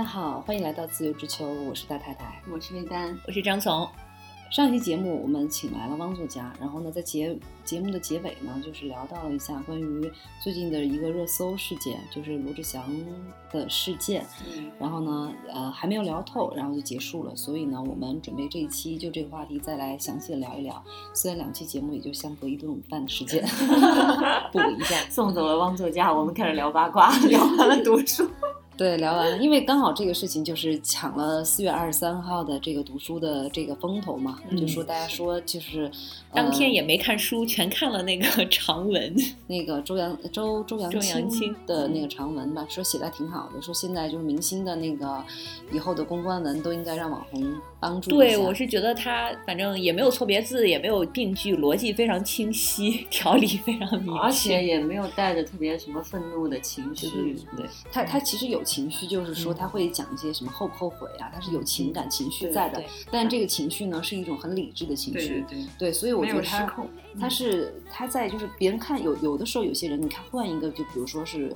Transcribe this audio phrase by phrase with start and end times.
[0.00, 2.40] 大家好，欢迎来到自由之秋，我是大太太。
[2.50, 3.86] 我是魏丹，我是张从。
[4.50, 10.10] 上一期节目我们请来了汪作家，然后呢，在节节目的结尾呢，就是聊到了一下关于
[10.42, 12.82] 最近的一个热搜事件，就是罗志祥
[13.52, 14.24] 的事件。
[14.46, 17.36] 嗯，然后呢，呃，还没有聊透，然后就结束了。
[17.36, 20.82] 所以呢，我们准备这一期就这个话题再来详细的聊一聊。
[21.12, 23.46] 虽然两期节目也就相隔一顿午饭的时间，
[24.50, 24.96] 补一下。
[25.10, 28.26] 送走了汪作家，我们开始聊八卦， 聊完了读书。
[28.80, 35.90] 对，聊完了，因为刚好这个事情就是抢了四月二十三号的这个读书的这个风头嘛，就说大家说就是
[36.32, 39.14] 当天也没看书，全看了那个 长文，
[39.46, 40.90] 那个周扬周周扬
[41.28, 45.22] 青的那个长文吧，说写的挺好的，说现在就是明星的那个
[45.70, 48.10] 以后的公关文都应该让网红帮助。
[48.10, 57.36] 对，我是觉得他反正也没有错别字，也没有病句，逻辑非常清晰， 条理非常明确，而且也没有带着特别什么愤怒的情绪。
[57.56, 58.60] 对，他他其实有。
[58.70, 66.72] 情绪就是说他会讲一些什么后不后悔啊，他是有情感情绪在的，但这个情绪呢是一种很理智的情绪，对对，所以我觉得他
[67.18, 71.52] 他是他在就是别人看有有的时候有些人你看换一个就比如说是。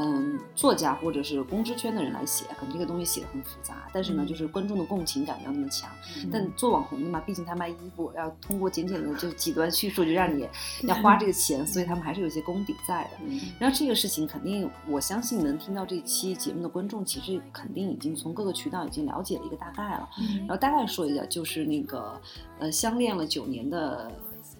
[0.00, 5.90] 嗯，作家或者是公知圈的人来写，可能这个东西写的很复杂，但是呢，就是观众的共情感没有那么强。
[6.30, 10.48] 但做网红的嘛，毕竟他卖衣服，要通过简简的就几段叙述就让你
[10.86, 13.10] 要花这个钱，所以他们还是有些功底在的。
[13.58, 20.08] 然后这个事情肯定，我相信能听到这期节目的观众，其实肯定已经从各个渠道已经了解了一个大概了。
[20.40, 22.20] 然后大概说一下，就是那个
[22.60, 24.12] 呃，相恋了九年的，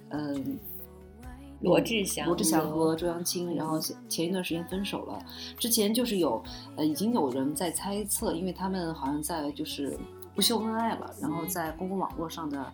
[0.08, 0.58] 嗯。
[1.60, 3.78] 罗志祥，罗志祥和周扬青，然后
[4.08, 5.18] 前一段时间分手了。
[5.58, 6.42] 之前就是有，
[6.76, 9.98] 呃，已经有人在猜测，因为他们好像在就是
[10.34, 12.72] 不秀恩爱了，然后在公共网络上的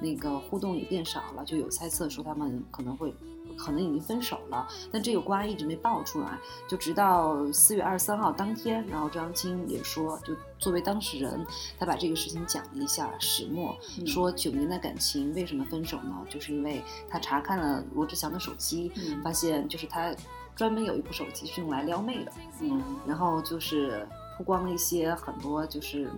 [0.00, 3.14] 那个互动也变少了，就有猜测说他们可能会。
[3.56, 11.46] 可能已经分手了，但这个瓜一直没爆出来，就直到四月二十三号当天，然后周扬青也说，就作为当事人，
[11.78, 16.14] 他把这个事情讲了一下始末，说九年的感情为什么分手呢？
[16.28, 18.90] 就是因为他查看了罗志祥的手机，
[19.22, 20.14] 发现就是他
[20.54, 24.06] 专门有一部手机是用来撩妹的，嗯，然后就是
[24.38, 26.10] 曝光了一些很多就是。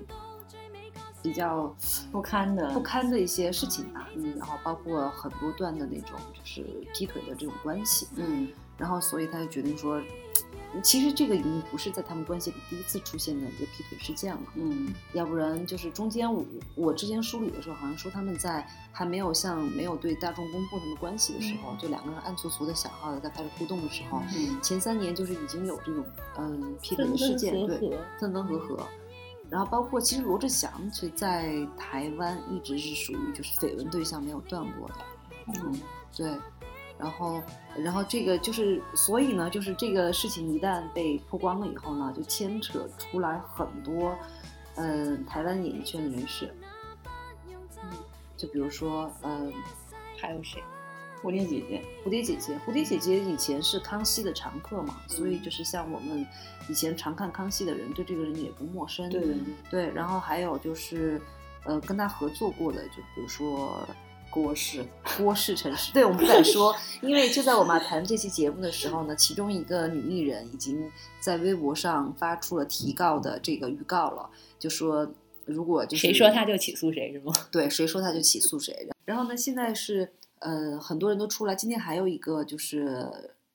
[1.21, 1.75] 比较
[2.12, 8.47] 不堪的不堪的一些事情吧，嗯，然后包括很多段的那种就是劈腿的这种关系，嗯，
[8.77, 10.00] 然后所以他就决定说，
[10.82, 24.22] 其实这个已经不是在他们关系里第一次出现的一个劈腿事件了，嗯，要不然就是中间我我之前梳理的时候好像说他们在还没有像没有对大众公布他们关系的时候，就两个人暗搓搓的小号的在开始互动的时候，
[24.62, 26.04] 前三年就是已经有这种
[26.38, 28.86] 嗯劈腿的事件，对，分分合合。
[29.50, 34.94] 然后包括其实罗志祥，其实在台湾一直是属于就是绯闻对象没有断过的，
[35.46, 35.80] 嗯，
[36.14, 36.30] 对，
[36.98, 37.42] 然后
[37.76, 44.16] 然后这个就是所以呢，就是这个事情一旦被曝光了以后呢，就牵扯出来很多，
[44.75, 46.53] 嗯，台湾演艺圈的人士，
[47.82, 47.91] 嗯，
[48.36, 49.53] 就比如说，嗯，
[50.20, 50.62] 还有谁？
[51.20, 56.25] 蝴蝶姐姐，蝴蝶姐姐，蝴蝶姐姐以前是康熙的常客嘛，所以就是像我们
[56.69, 59.10] 以前常看康熙的人，对这个人也不陌生。
[59.10, 59.36] 对
[59.69, 61.20] 对，然后还有就是，
[61.65, 63.84] 呃，跟他合作过的，就比如说
[64.31, 64.84] 郭氏，
[65.16, 65.93] 郭氏城市。
[65.93, 70.91] 对，我们不敢说， 因为就在我们谈这期节目的时候呢，其中一个女艺人已经
[71.21, 74.28] 在微博上发出了提告的这个预告了，
[74.59, 75.11] 就说
[75.44, 77.33] 如果就是谁说他就起诉谁是吗？
[77.50, 78.89] 对，谁说他就起诉谁。
[79.05, 80.12] 然后呢，现在是。
[80.41, 81.55] 呃，很多人都出来。
[81.56, 83.05] 今天还有一个就是，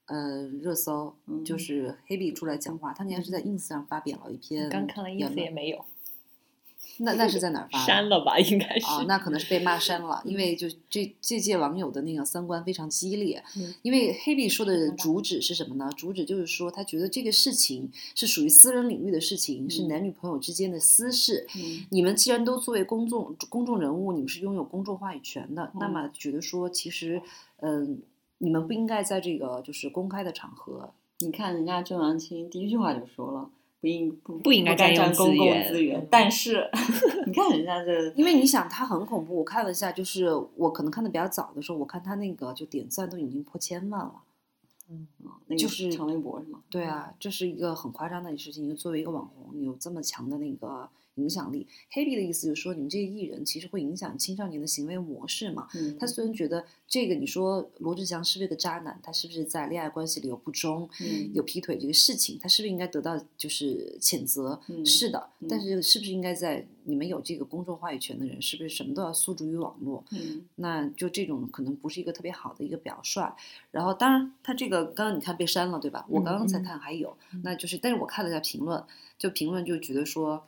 [0.07, 2.91] 呃，热搜，就是黑笔出来讲话。
[2.91, 5.85] 他那天是在 ins 上发表了一篇，刚看了 ins 也没有。
[6.97, 7.79] 那那是在哪儿发？
[7.79, 8.85] 删了吧，应该是。
[8.85, 13.43] 啊，那可能是被骂删了，因为就这这届网友的那个三观非常激烈。
[13.81, 15.89] 因为黑笔说的主旨是什么呢？
[15.97, 21.47] 主旨就是说，他觉得这个事情是属于私人领域的事情，是男女朋友之间的私事。
[21.89, 27.21] 你们既然都作为公众公众人物，你们是拥有公众话语权的，那么觉得说，其实，
[27.57, 28.01] 嗯，
[28.37, 30.91] 你们不应该在这个就是公开的场合。
[31.19, 33.49] 你看人家周扬青第一句话就说了。
[33.83, 36.69] 不应不不应该占用公共资源，但是
[37.27, 39.35] 你看人家这，因为你想他很恐怖。
[39.35, 44.13] 我看了一下，就是我可能看的比较早的时候，我看他那个就点赞都已经破千万了。
[44.89, 45.05] 嗯，
[45.57, 46.61] 就是长微博是吗？
[46.69, 48.69] 对啊，这是一个很夸张的事情。
[48.69, 51.67] 就作为一个网红，你有这么强的那个影响力。
[51.91, 55.67] Hebe 的意思就是说，你们这些艺人其实会影响青少年的行为模式嘛。
[55.75, 58.99] 嗯，他虽然觉得这个，你说罗志祥是不是个渣男？
[59.03, 62.37] 他是不是在恋爱关系里有不忠、嗯有劈腿这个事情？
[62.39, 64.59] 他是不是应该得到就是谴责？
[64.67, 70.03] 嗯是的，但嗯是是不是应该在你们有这个公众话语权的人，是不是什么都要诉诸于网络？
[70.11, 73.33] 嗯那就这种可能不是一个特别好的一个表率。
[73.71, 76.05] 然后，当然他这个刚刚你看被删了，对吧？
[76.09, 78.83] 我刚刚才看还有，嗯那就是，但是我看了一下评论，
[79.17, 80.45] 就评论就觉得说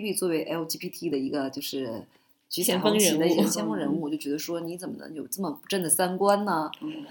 [0.00, 2.02] ，Hebe 作为 LGBT 的一个就是。
[2.50, 6.70] 举旗的一个先锋人物，我就觉得说，你怎么能有这么不正的三观呢？
[6.82, 7.04] 嗯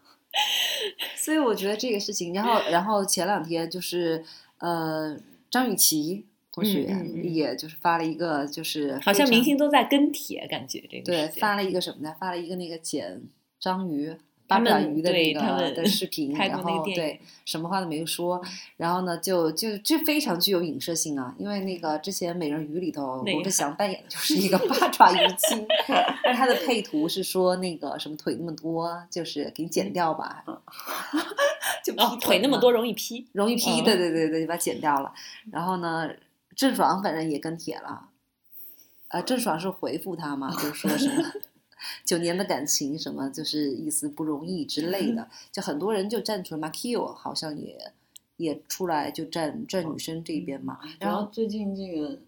[1.16, 4.22] 所以我觉得这个事情，然后然后前两天就是
[4.58, 5.18] 呃，
[5.50, 12.14] 张雨绮同学嗯嗯嗯也就是发了一个就是好像明星都在跟帖，感觉这个对发了一个什么呢？
[12.20, 13.22] 发了一个那个剪
[13.58, 18.42] 章鱼、他八爪鱼的那个的视频，然后对什么话都没有说，
[18.78, 25.66] 然后呢就就这非常具有影射性啊，因为那个之前《美人鱼》里头内罗志祥扮演的就是一个八爪鱼精，
[26.24, 30.42] 但他的配图是说那个什么腿那么多，就是给你剪掉吧，
[31.84, 35.12] 就腿那么多容易劈，容易劈，嗯对对对对，就把它剪掉了。
[35.52, 36.08] 然后呢，
[36.56, 38.08] 郑爽反正也跟帖了，
[39.08, 41.22] 呃，郑爽是回复他嘛，就说什么
[42.04, 47.92] 九年的感情什么，就是意思不容易之类的， 就很多人就站出来 k i o 好像也
[48.36, 52.18] 也出来就站站女生这边嘛，然后最近这个，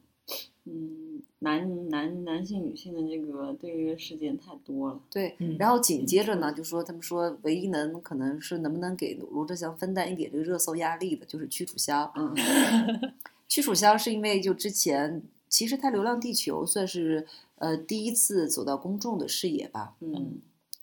[0.64, 5.00] 嗯，男男男性女性的这个对这个事件太多了。
[5.11, 12.12] 对，嗯然后紧接着呢，就说他们说唯一能可能是能不能给罗志祥分担一点这个热搜压力的，就是屈楚萧。
[12.17, 12.35] 嗯
[13.49, 17.26] 屈楚萧是因为就之前其实他《流浪地球》算是
[17.60, 20.40] 呃第一次走到公众的视野吧，嗯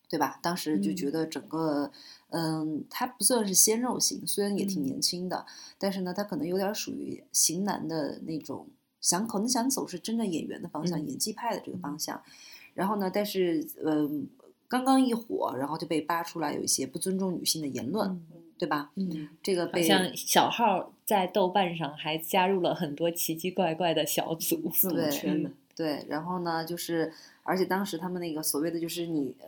[0.10, 0.40] 对吧？
[0.42, 1.92] 当时就觉嗯得整个
[2.30, 5.46] 嗯，他不算是鲜肉型，虽然也挺嗯年轻的，
[5.78, 8.68] 但是呢，他可能有点属于型男的那种，
[9.02, 12.22] 想可能想走是真正演员的方向，嗯演技派的这个方向。
[12.74, 14.30] 然后呢，但是嗯，
[14.70, 18.28] 刚刚一火，然后就被扒出来有一些不尊重女性的言论，嗯
[18.58, 18.92] 对吧？
[18.96, 27.14] 嗯，这个被像小号在豆瓣上还加入了很多奇奇怪怪的小组，字母对圈的，对，然后呢，就是
[27.44, 29.48] 而且当时他们那个所谓的就是你呃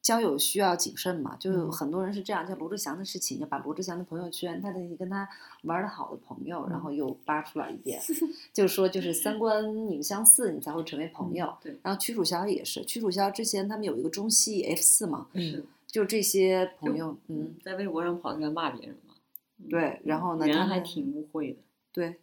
[0.00, 5.28] 交友需要谨慎嘛，就嗯很多人是这样，像罗志祥的事情，就把罗志祥的朋友圈，他的跟他
[5.64, 8.00] 玩的好的朋友，然嗯后又扒出来一遍，
[8.54, 11.52] 就是说就是三观你们相似，你才会成为朋友。
[11.60, 19.14] 对，然后屈楚萧也是，屈楚萧之前他们有一个中戏 F 四嘛，嗯，就这些朋友，嗯，，在微博上跑出来骂别人嘛。
[19.58, 21.58] 嗯对，然后呢，他还挺污秽的。
[21.92, 22.16] 对，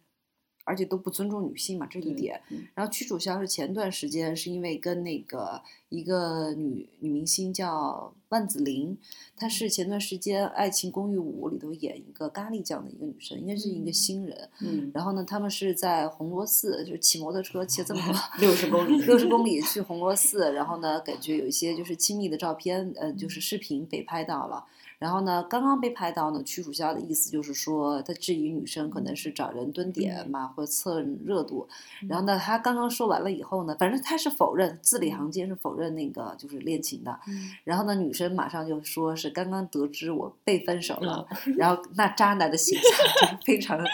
[0.64, 2.40] 而且都不尊重女性嘛，这一点。
[2.50, 8.96] 嗯然后屈楚萧是前段时间是因为跟那个一个女女明星叫万梓玲，
[9.36, 14.48] 她是前段时间《爱情公寓五》里头演一个咖喱酱的一个女生，应该是一个嗯新人。
[14.60, 24.64] 嗯，然后呢，他们是在红螺寺，就是骑摩托车骑了这么多 六十公里，六十公里去红螺寺，然后呢，感觉有一些就是亲密的照片，呃，就是视频被拍到了。
[25.00, 31.66] 然后呢，刚刚被拍到呢，屈楚萧的意思就是说，他质疑女生可能是找人蹲点嘛，或者蹭热度。
[32.06, 37.18] 然后呢，他刚刚说完了以后呢，反正他是否认，字里行间是否认那个就是恋情的。
[37.64, 41.26] 然后呢，女生马上就说是刚刚得知我被分手了，
[41.56, 43.88] 然后那渣男的形象就非常 的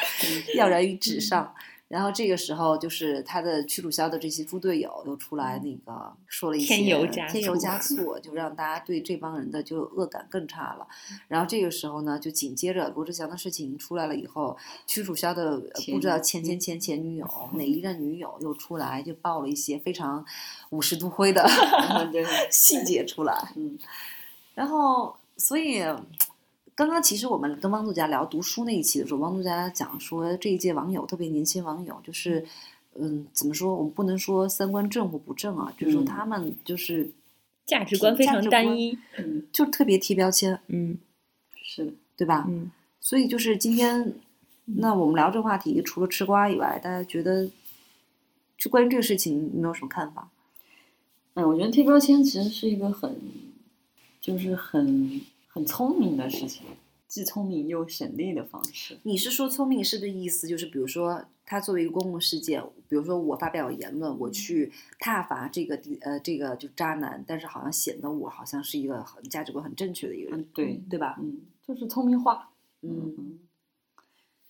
[0.56, 1.54] 耀 然于纸上。
[1.88, 10.86] 然后这个时候，就是他的屈楚萧的这些猪队友又出来那个说了一些添油加添油醋加 醋，就让大家对这帮人的就恶感更差了。
[11.28, 14.56] 然后这个时候呢，就紧接着罗志祥的事情出来了以后，
[14.86, 15.60] 屈楚萧的
[15.92, 20.24] 不知道前前前前女友 哪一任女友又出来，就爆了一些非常
[20.70, 21.48] 五十度灰的
[22.50, 23.52] 细节出来。
[23.54, 23.78] 嗯
[24.54, 25.84] 然后，所以
[26.76, 32.44] 刚刚其实我们跟汪作家聊读书那一期的时候，汪作家讲说这一届网友，特别年轻网友，就是
[32.94, 33.74] 嗯，怎么说？
[33.74, 37.10] 我们不能说三观正或不正啊，就是说嗯他们就是
[37.64, 40.98] 价值观非常单一，嗯，就特别贴标签，嗯
[41.62, 42.44] 是的，对吧？
[42.46, 44.12] 嗯，所以就是今天，
[44.66, 47.48] 那我们聊这个话题，除了吃瓜以外，大家觉得
[48.58, 50.28] 就关于这个事情，你有什么看法？
[51.32, 53.18] 哎，我觉得贴标签其实是一个很，
[54.20, 55.22] 就是很
[55.56, 56.66] 很聪明的事情，
[57.08, 58.98] 既聪明又省力的方式。
[59.04, 64.70] 你是说聪明是不是意思就是，比如说他作为一个公共事件，比如说我发表言论，我去
[65.00, 71.16] 挞伐这个地呃这个就渣男，但是好像显得我好像是一个很价值观很正确的一个人，嗯，对，对吧？
[71.22, 72.50] 嗯，就是聪明化。
[72.82, 73.38] 嗯，嗯，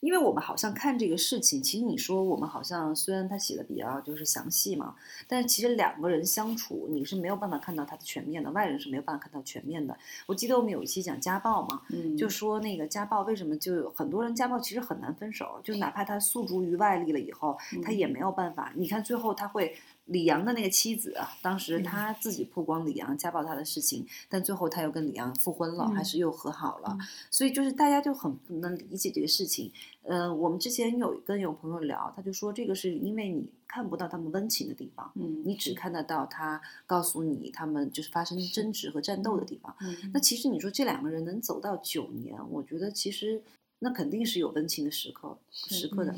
[0.07, 4.95] 因为我们好像看这个事情，其实你说我们好像虽然他写的比较就是详细嘛，
[5.27, 9.99] 但是其实两个人相处你是没有办法看到他的全面的，外人是没有办法看到全面的。
[10.27, 18.73] 我记得我们有一期讲家暴嘛，嗯，就说那个家暴为什么就很多人家暴其实很难分手，就哪怕他诉诸于外力了以后，他也没有办法。
[18.77, 19.77] 你看最后他会。
[20.07, 26.97] 李阳的那个妻子啊，当时他自己曝光李阳家暴他的事情，但最后他又跟李阳复婚了，还是又和好了。
[27.31, 29.73] 所以就是大家就很不能理解这个事情。
[30.03, 39.75] 呃，我们之前有跟有朋友聊，他就说这个是因为你看不到他们温情的地方，嗯，你只看得到他告诉你他们就是发生争执和战斗的地方。
[39.81, 43.43] 嗯那其实你说这两个人能走到九年，我觉得其实
[43.81, 46.15] 那肯定是有温情的时刻时刻的。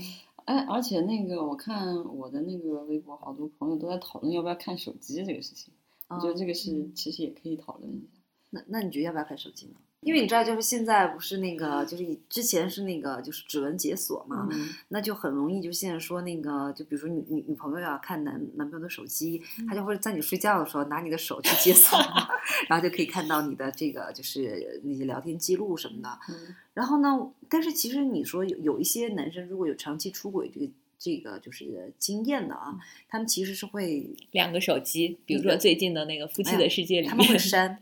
[0.49, 5.75] 哎，而且那个我看我的那个微博，好多朋友都在讨论要不要看手机这个事情。
[6.09, 8.07] 我觉得这个是其实也可以讨论一下。
[8.49, 9.75] 那那你觉得要不要看手机呢？
[10.03, 21.99] 因为你知道，就是现在不是那个，就是以之前是那个，就是指纹解锁嘛，嗯那就很容易，就现在说那个，就比如说女女女朋友要看男男朋友的手机，他就会在你睡觉的时候拿你的手去解锁，
[22.71, 26.19] 然后就可以看到你的这个就是那些聊天记录什么的。
[26.29, 32.79] 嗯然后呢，但是其实你说有有一些男生如果有长期出轨这个这个就是经验的啊，
[33.09, 37.81] 他们其实是会两个手机，比如说最近的那个《夫妻的世界》里他们会，删。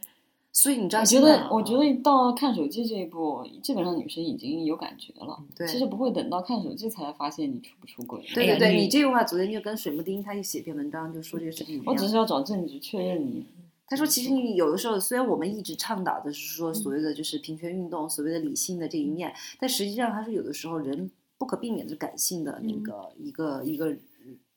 [0.56, 5.38] 所以你知道我觉，得，我觉得到看手机这一步，基本上女生已经有感觉了。
[5.54, 8.24] 对其实不会等到看手机才发现你出不出轨。
[8.34, 11.82] 对对对，你这句话昨天就跟水木丁他也写篇文章，就说这个事情。
[11.84, 13.44] 我只是要找证据确认你。
[13.86, 23.94] 他说，其实你有的时候，虽然我们一直倡导的是说嗯所谓的就是平权运动，所谓的理性的这一面，但实际上他说有的时候人不可避免的感性的那嗯个一个一个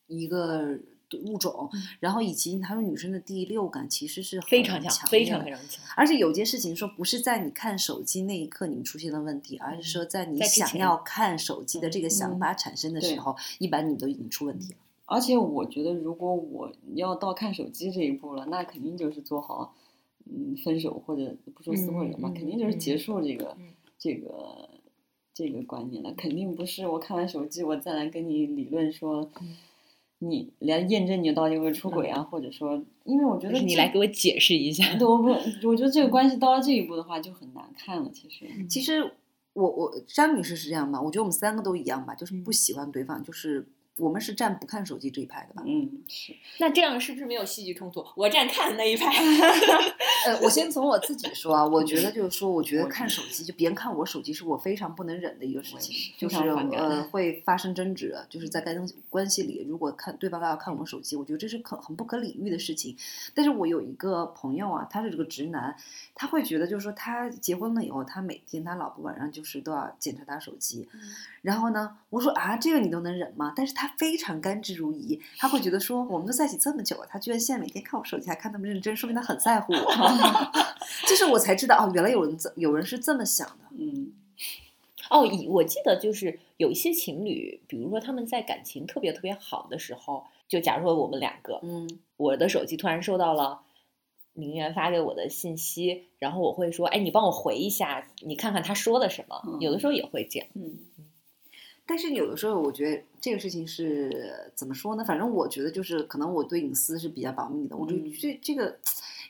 [0.07, 0.79] 一个
[1.17, 5.83] 物种，然后以及他说女生的第六感其实是非常强，非常非常强。
[5.95, 14.79] 而且有件事情说，不是在你看手机那一刻你们出现了问题，而是说在你想要看手机的这个想嗯法产生的时候，一般你都已经出问题了。
[15.05, 19.73] 而且我觉得，如果我要到看手机这一步了，那肯定就是做好，
[20.25, 24.69] 嗯，分手或者不说撕破脸吧，嗯肯定就是结嗯束这个、嗯这个
[25.33, 26.13] 这个观念了。
[26.13, 29.57] 肯定不是我看完手机，我再来跟你理论说，嗯
[30.19, 34.95] 你来验证你到底有没有出轨啊，或者说，因为我觉得你来给我解释一下。
[34.97, 35.29] 对，我不，
[35.67, 38.09] 我觉得这个关系到了这一步的话就很难看了。
[38.13, 39.11] 其实，其实
[39.53, 43.65] 我我张女士是这样吧，我觉得我们三个都一样吧，就是不嗯喜欢对方，就是
[43.99, 45.63] 我们是站不看手机这一派的吧。
[45.65, 48.05] 嗯，是，那这样是不是没有戏剧冲突？
[48.15, 49.05] 我站看那一派。
[50.25, 56.37] 呃，我先从我自己说啊，我觉得就是说，我觉得看手机，就别人看我手机是我非常不能忍的一个事情是，就是
[56.75, 62.95] 呃会发生争执，就是在关关系里，如果看对方要看我手机，我觉得这是可很不可理喻的事情。
[63.33, 65.75] 但是我有一个朋友啊，他是这个直男，
[66.13, 70.87] 他会觉得就是说他结婚了以后，他每天他老婆晚上就是都要检查他手机，
[71.41, 73.53] 然后呢，我说啊，这个你都能忍吗？
[73.55, 79.93] 但是他非常甘之如饴，他会觉得说，我们都在一起这么久了，他居然现在每天看我手机还看那么认真，说明他很在乎我。
[81.07, 83.65] 就是我才知道哦，原来有人这有人是这么想的。
[83.77, 84.11] 嗯
[85.09, 93.61] 哦，以我记得就是有一些情侣，比如说他们在感情特别特别好的时候，就假如说我们两个，嗯我的手机突然收到了
[94.33, 99.41] 名媛发给我的信息，然后我会说，哎，你帮我回一下，你看看他说的什么。
[99.47, 100.47] 嗯有的时候也会这样。
[100.53, 100.77] 嗯
[101.89, 105.03] 但是有的时候，我觉得这个事情是怎么说呢？
[105.03, 107.75] 反正我觉得就是可能我对隐私是比较保密的。
[107.75, 108.77] 我觉得嗯这这个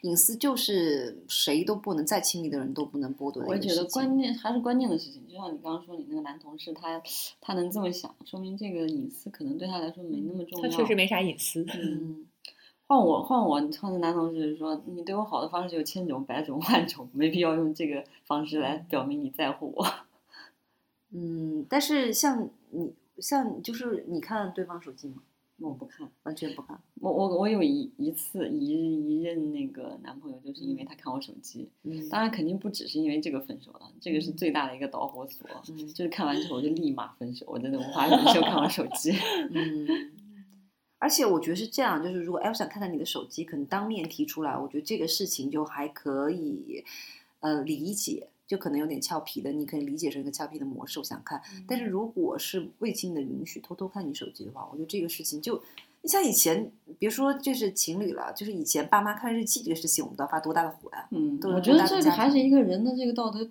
[0.01, 3.85] 隐私就是谁都不能再亲密的人都不能剥夺的我也觉得。
[3.85, 7.01] 关键还是关键的事情，就像你刚刚说，你那个男同事他
[7.39, 10.69] 他能这么想，说明这个隐私可能对他来说没那么重要。
[10.69, 11.63] 他确实没啥隐私。
[11.73, 12.25] 嗯，嗯，
[12.87, 19.87] 换我换我你换的男同事说，你对我好的方式有千种百种万种，没必要用这个方式来表明你在乎我。
[21.11, 25.23] 嗯，但是像你像就是你看对方手机吗？
[25.57, 26.79] 我不看，完全不看。
[27.01, 35.45] 我我我有一一次一一任那个男朋友，就是因为他看我手机，嗯当然肯定不只是因为这个分手了，这个是最大的一个导火索。
[35.67, 39.11] 嗯就是看完之后我就立马分手，我真的无法忍受看我手机。
[39.51, 39.85] 嗯，
[40.97, 46.85] 而且我觉得是这样，就是如果哎，我想看看你的手机，可能当面提出来，我觉得这个事情就还可以，
[47.41, 51.41] 呃，理解，就可能有点俏皮的，你可以理解成一个俏皮的模式，我想看。
[51.65, 55.61] 但是如果是未经你的允许偷偷看你手机的话，我觉得这个事情就。
[56.01, 63.49] 你像以前，别说这是情侣了，就是以前爸妈看日记这个事情，我们都要发多大的火呀、嗯，我觉得这个还是一个人的这个道德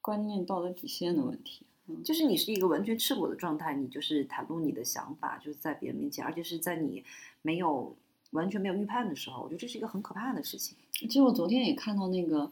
[0.00, 1.66] 观念、道德底线的问题。
[1.88, 7.04] 嗯就是你是一个完全赤裸的状态，你就是袒露你的想法，就是在别人面前，而且是在你
[7.42, 7.96] 没有
[8.30, 10.76] 完全没有预判的时候，我觉得这是一个很可怕的事情。
[10.92, 12.48] 其实我昨天也看到那个，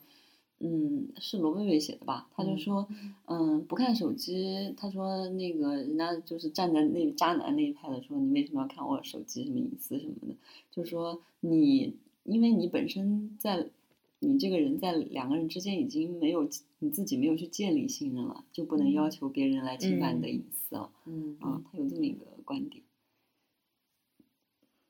[0.63, 2.29] 嗯，是罗贝贝写的吧？
[2.35, 2.89] 他就嗯说，
[3.25, 4.75] 嗯，不看手机。
[4.77, 9.45] 他说那个人家就是站在那渣男那一派的说，你为什么要看我手机？
[9.45, 10.37] 什么隐私什么的？
[10.71, 13.71] 就是说你，因为你本身在，
[14.19, 16.47] 你这个人在两个人之间已经没有
[16.81, 20.93] 你自己没有去建立信任了，就不能要求别人来侵犯你的嗯隐私了。
[21.07, 22.85] 嗯啊，他有这么一个观点，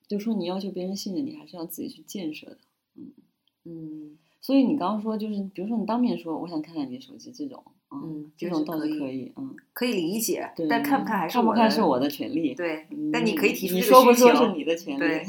[0.08, 2.58] 就说你要求别人信任你，还是要自己去建设的。
[2.96, 3.12] 嗯
[3.62, 15.26] 嗯所以你刚刚说，就是比如说你当面说，我想看看你的手机这种，嗯这种倒是可以嗯，可以理解，对，但看不看还是看不看是我的权利，对嗯，但你可以提出你这个需求说不说是你的权利，对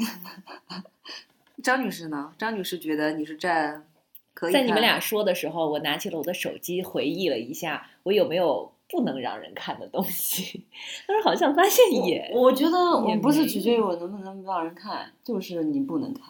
[1.62, 2.32] 张女士呢？
[2.38, 3.86] 张女士觉得你是占
[4.34, 10.64] 可以在你们俩说的时候，我拿起了我的手机，回忆了一下，我有没有不能让人看的东西。
[11.06, 16.24] 但是好像发现也我我觉得我也不是取决于我能不能让人看，就是你不能看，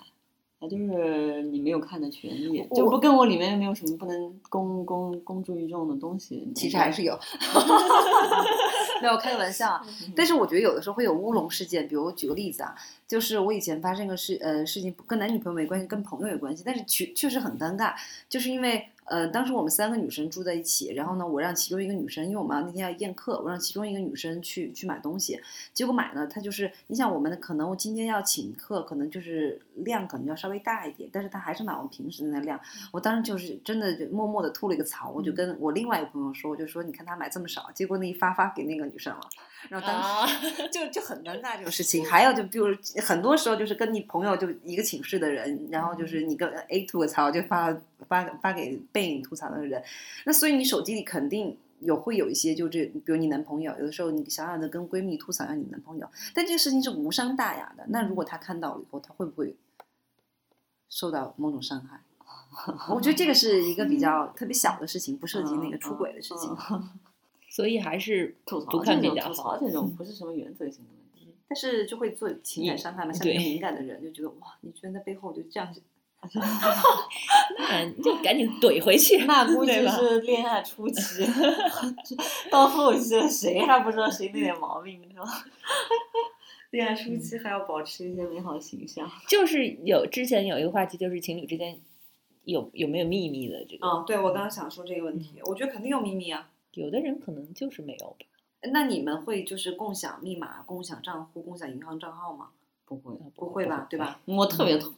[0.63, 6.49] 那就是你没有看的权利，我就不跟我里面没有什么不能公公公诸于众的东西。
[6.55, 7.19] 其实还是有，
[9.03, 9.85] 没有开个玩笑啊。
[10.15, 12.73] 但是我觉得有的时候会有乌龙事件，比如我举个例子啊，
[13.09, 17.93] 就是我以前发生个事，呃，事情跟男女朋友没关系，跟朋友有关系，但是确确实很尴尬，
[18.29, 25.41] 就是因为呃，当时我们三个女生住在一起，然后呢，我让其中一个女生，因为我们那天要宴客，我让其中一个女生去去买东西，
[25.75, 32.59] 结果买呢，她就是你想我们可能我今天要请客，可能就是量可能要稍微大一点，但是她还是买我们平时的那量，
[32.93, 39.21] 我当时就是真的就默默的吐了一个槽，我就跟我另外一个朋友说，我就说你看她买这么少，结果那一发发给那个女生了，
[39.69, 40.09] 然后当时。
[40.63, 42.05] 啊，就就很尴尬这种事情。
[42.05, 42.67] 还有就比如
[43.03, 47.73] 很多时候就是跟你朋友就一个寝室的人，然后就是你跟 A 吐个槽就发
[48.09, 49.83] 发发给被你吐槽的人，
[50.25, 51.57] 那所以你手机里肯定。
[51.85, 57.85] 有会有一些，就这，比如你男朋友，有的时候你小小的跟闺蜜吐槽一下你男朋友，但这个事情是无伤大雅的。
[57.89, 59.57] 那如果他看到了以后，他会不会
[60.89, 62.01] 受到某种伤害？
[62.89, 66.57] 我觉得这个是一个比较特别小的事情，不涉及那个出轨的事情。
[67.55, 69.59] 所以还是吐槽不看这种吐比较好。
[69.59, 71.35] 槽这种 不是什么原则性的问题。
[71.47, 75.69] 但是就会做情感伤害嘛， 像对一个敏感的人就觉得哇，你居然在背后就这样
[77.59, 81.27] 那你就赶紧怼回去，那估计是恋爱初期，
[82.51, 85.27] 到后期了谁还不知道谁那点毛病是吧？
[86.71, 89.11] 恋爱初期还要保持一些美好形象。
[89.29, 91.79] 就是有之前有一个话题，就是情侣之间
[92.45, 96.49] 有有没有秘密的这个，嗯，对，我刚刚想说这个问题，我觉得肯定有秘密啊。
[96.73, 98.27] 有的人可能就是没有吧。
[98.73, 102.51] 那你们会就是共享密码、共享账户、共享银行账号吗？
[102.85, 104.21] 不会，不会吧，对吧？
[104.27, 104.93] 我特别痛，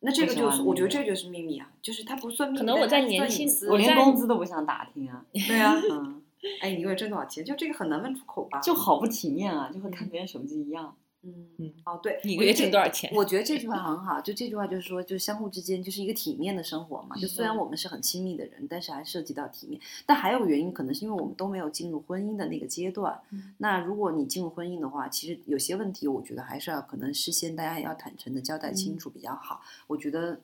[0.00, 5.24] 那这个就是，我觉得这就是秘密啊，就是它不算秘密，可能我在年轻算隐私我连工资都不想打听啊。
[5.32, 6.22] 对啊，嗯，
[6.60, 7.44] 哎，你一个月挣多少钱？
[7.44, 8.60] 就这个很难问出口吧？
[8.60, 10.96] 就好不体面啊，就和看别人手机一样。
[11.24, 13.10] 嗯嗯哦，对，你一个月挣多少钱？
[13.14, 17.16] 我觉得这句话 很好，就这句话就是说，就相互之间就是一个体面的生活嘛。
[17.16, 19.80] 就虽然我们是很亲密的人，但是还涉及到体面。
[20.04, 23.20] 但还有个原因，可能是因为我们都没有进入婚姻的那个阶段。
[23.30, 29.62] 嗯那如果你进入婚姻的话，其实有些问题，我觉得还是要可能事先大家也要坦诚的交代清楚比较好。
[29.86, 30.40] 我觉得，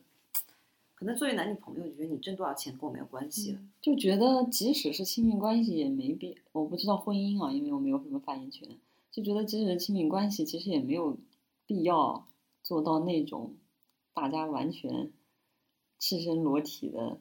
[0.94, 3.58] 可能作为男女朋友，我觉得你挣多少钱跟我没有关系了。
[3.82, 8.68] 就觉得即使是亲密关系也没必，我不知道婚姻啊，因为我没有什么发言权，
[9.10, 11.18] 就觉得即使是亲密关系，其实也没有
[11.66, 12.26] 必要
[12.62, 13.56] 做到那种
[14.14, 15.12] 大家完全
[15.98, 17.18] 赤身裸体的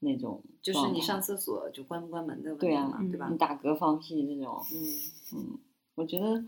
[0.00, 3.38] 那种就是你上厕所就关不关门的问对啊题嘛，对吧你？
[3.38, 4.78] 打嗝放屁这种，嗯，
[5.34, 5.58] 嗯，
[5.94, 6.44] 我觉得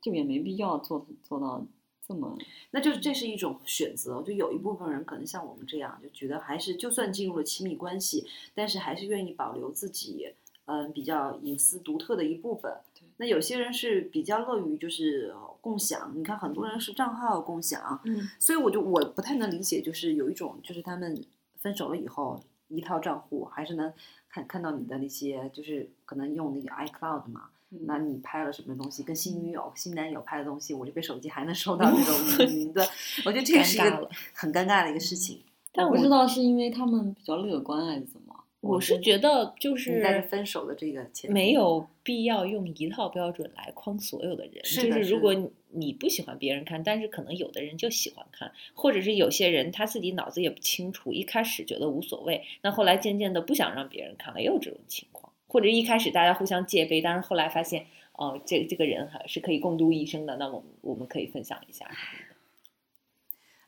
[0.00, 1.66] 就也没必要做做到
[2.06, 2.36] 这么，
[2.70, 4.22] 那就是这是一种选择。
[4.22, 10.34] 就有一部分人可能像我们这样，就觉得还是就算进入了亲密关系，但是还是愿意保留自己
[10.66, 12.93] 嗯、比较隐私独特的一部分对。
[13.16, 21.24] 那有些人是比较乐于就是共享，你看很多人是账号共享，嗯，所以我就我不太能理解，就是有一种就是他们
[21.60, 23.92] 分手了以后一套账户，还是能
[24.28, 32.86] 看看到你的那些，就是可能用那个 iCloud 嘛，嗯那你拍了什么东西，跟新女友、新男友拍的东西，我这边手机还能收到那种云端，
[33.24, 35.40] 我觉得这个是一个很尴尬的一个事情。
[35.72, 38.23] 但我我不知道是因为他们比较乐观还是怎么。
[38.64, 44.62] 我是觉得就是分手的这个前没有必要用一套标准来框所有的人。
[44.64, 55.32] 就是如果你你不喜欢别人看，但是可能有的人就喜欢看，或者是有些人他自己脑子也不清楚，一开始觉得无所谓，那后来渐渐的不想让别人看了，也有这种情况。
[55.46, 61.88] 或者一开始大家互相戒备，但是后来发现哦，这这个人还是可以共度一生的，那我们我们可以分享一下。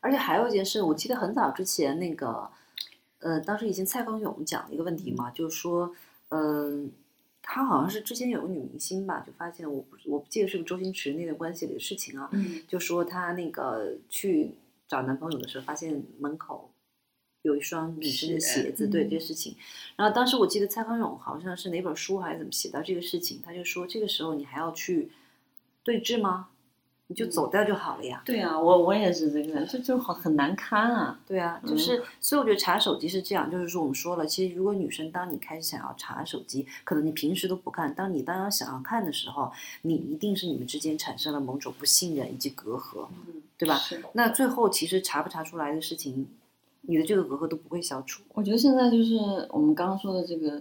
[0.00, 2.48] 而且还有一件事，我记得很早之前那个，
[3.20, 5.94] 呃，当时以前蔡康永讲了一个问题嘛，就是说，
[6.29, 6.92] 嗯、
[7.42, 14.52] 他好像是之前有个女明星吧，就发现我不我不记得是不是周星驰那段关系里的事情啊，嗯就说她那个去
[14.87, 16.70] 找男朋友的时候，发现门口
[17.42, 19.57] 有一双女生的鞋子，对嗯这个事情。
[19.96, 25.11] 然后当时我记得蔡康永好像是哪本书还是怎么写到这个事情，他就说这个时候你还要去
[25.83, 26.48] 对峙吗？
[27.09, 28.23] 你就走掉就好了呀。
[28.25, 31.21] 对啊，我我也是这个，这就好很难堪啊。
[31.27, 43.77] 对啊，就嗯是，所以我觉得查手机是这样，就是说我们说了，其实如果女生当你开始想要查手机，可能你平时都不看，当你当要想要看的时候，你一定是你们之间产生了某种不信任以及隔阂，嗯，对吧？
[43.77, 44.03] 是。
[44.14, 46.27] 那最后其实查不查出来的事情，
[46.83, 48.25] 你的这个隔阂都不会消除。
[48.35, 49.16] 我觉得现在就是
[49.51, 50.61] 我们刚刚说的这个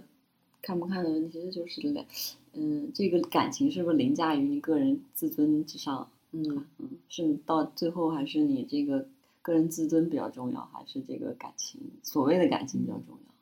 [0.62, 2.06] 看不看的问题，其实就是两，
[2.52, 6.08] 嗯，这个感情是不是凌驾于你个人自尊之上？
[6.32, 9.06] 嗯，嗯，是到最后还是你这个
[9.42, 13.34] 个人自尊比较重要，还是这个感情所谓的感情比较重要？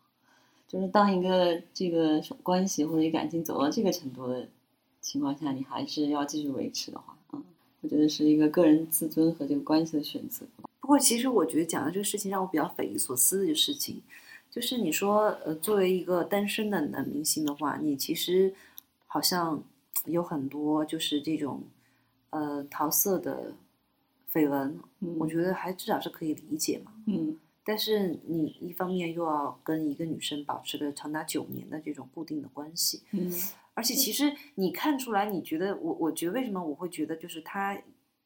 [0.67, 4.49] 就是当一个这个关系或者感情走到这个程度的
[5.01, 7.43] 情况下，你还是要继续维持的话，嗯，
[7.81, 10.45] 我觉得是一个个人自尊和这个关系的选择。
[10.81, 14.03] 不过其实我觉得讲的这个事情让我比较匪夷所思的一个事情，
[14.51, 18.55] 就是你说呃，作为一个单身的男明星的话，你其实
[19.07, 19.63] 好像
[20.07, 21.63] 有很多就是这种
[22.35, 23.55] 呃桃色的
[24.31, 25.17] 绯闻，嗯。
[25.19, 26.93] 我觉得还至少是可以理解嘛。
[27.07, 27.39] 嗯。
[27.65, 33.33] 但是你一方面又要跟一个女生保持着长达九年的这种固定的关系，嗯。
[33.73, 37.77] 而且其实你看出来，你觉得我我觉得为什么我会觉得就是他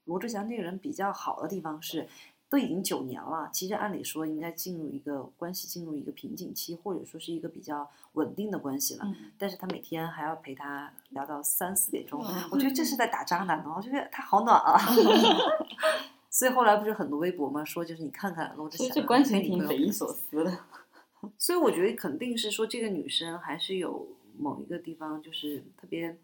[0.05, 2.07] 罗志祥这个人比较好的地方是，
[2.51, 9.05] 都已经九年了，其实按理说应该进入一个关系进入一个瓶颈期，或者说是一个比较稳定的关系了。
[9.05, 14.79] 嗯但是他每天还要陪他聊到三四点钟哇，我觉得这是在打渣男哦，我觉得他好暖啊。
[16.31, 20.59] 所以后来不是很多微博嘛，说就是你看看罗志祥这关系挺匪夷所思的。
[21.37, 24.09] 所以我觉得肯定是说这个女生还是有
[24.39, 26.17] 某一个地方就是特别，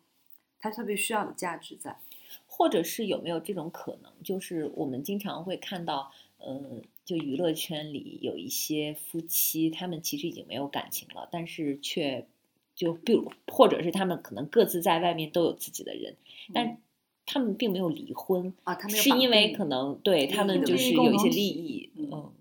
[0.61, 1.99] 她特别需要的价值在。
[2.57, 12.27] 或者是有没有这种可能，就是我们经常会看到，呃，就娱乐圈里有一些夫妻，他们其实已经没有感情了，但是却
[12.77, 16.15] 就比如，或者是他们可能各自在外面都有自己的人，
[16.53, 16.79] 但
[17.27, 22.33] 他们并没有离婚，啊，他们是因为可能对他们就是有一些利益，嗯嗯，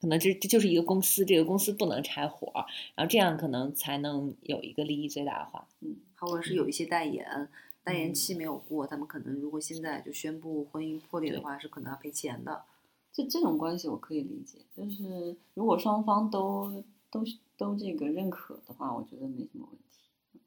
[0.00, 5.66] 可能这这就是一个公司，这个公司不能拆伙儿，然后这样可能才能有一个利益最大化。
[5.80, 7.48] 嗯或者是有一些代言，代
[7.92, 12.64] 言嗯期没有过，他们可能如果现在就宣布婚姻破裂的话，是可能要赔钱的。
[13.12, 17.22] 这这种关系我可以理解，就是如果双方都都
[17.56, 20.40] 都这个认可的话，我觉得没什么问题。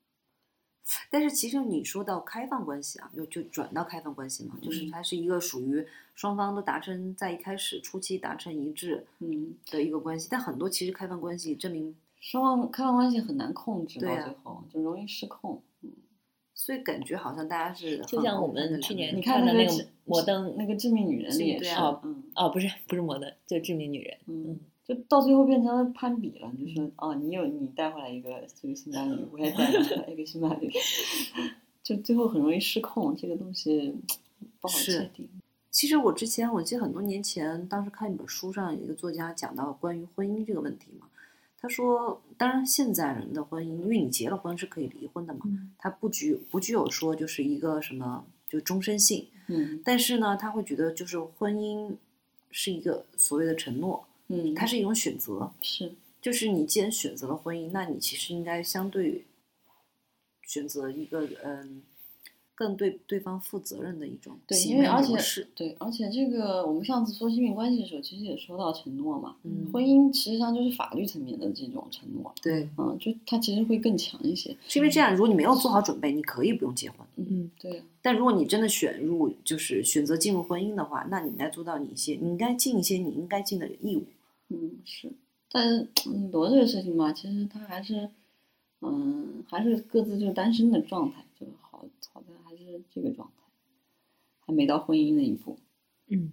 [1.09, 15.61] 但是其实你说到开放关系啊，就就转到开放关系嘛，就是嗯它是一个属于双方都达成在一开始初期达成一致嗯，的一个关系，但很多其实开放关系证明，双方开放关系很难控制，到最后就容易失控。
[16.57, 24.17] 嗯，所以感觉好像大家是就像我们去年你看看的那个摩登那个致命女人里也是，哦，不是不是摩登，就致命女人。
[24.25, 30.71] 嗯，就到最后变成了攀比了，就说哦，你有你带回来一个这个新 伴侣，我也带回来一个新伴侣，
[31.83, 33.95] 就最后很容易失控，这个东西
[34.59, 35.29] 不好是界定。
[35.69, 41.07] 其实我之前我记得很多年前，当时看一本书上有一个作家讲到关于婚姻这个问题嘛，
[41.59, 51.95] 他说，当然现在人的婚姻，因为你结了婚是可以离婚的嘛，嗯它不具不具有说就是一个什么就终身性，嗯但是呢，他会觉得就是婚姻
[52.51, 59.25] 是一个所谓的承诺，嗯，它是一种选择，是就是你既然选择了婚姻，那你其实应该相对
[60.43, 61.81] 选择一个嗯。
[62.57, 65.13] 更对对方负责任的一种对，因为而且
[65.53, 74.57] 对，而且这个我们上次说亲密关系的时候，其实也说到承诺嘛，嗯婚姻实际上就是法律层面的这种承诺，对，嗯，就它其实会更强一些。
[74.67, 77.05] 是因为这样，如果你没有做好准备，你可以不用结婚。
[77.17, 84.03] 嗯，对啊，但如果你真的选入，就是选择进入婚姻的话，那你应该做到你一些，你应该尽一些你应该尽的义务。
[84.49, 85.11] 嗯是，
[85.51, 88.09] 但是嗯，罗这个事情嘛，其实他还是，
[88.81, 91.23] 嗯，还是各自就是单身的状态，
[92.71, 93.43] 是这个状态，
[94.39, 95.57] 还没到婚姻那一步。
[96.07, 96.31] 嗯，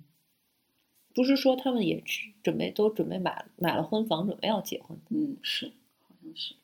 [1.15, 4.99] 不是说他们也去准备都准备买买了婚房，准备要结婚。
[5.11, 6.55] 嗯，是，好像是。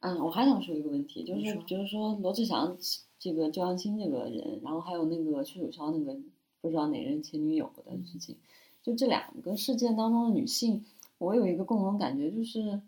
[0.00, 2.76] 嗯，我还想说一个问题，就是就是说罗志祥
[3.18, 6.18] 这个周扬青这个人，然后还有那个屈楚萧那个
[6.60, 8.36] 不知道哪任前女友的事情，
[8.82, 10.84] 就这两个事件当中的女性，
[11.18, 12.82] 我有一个共同感觉，就是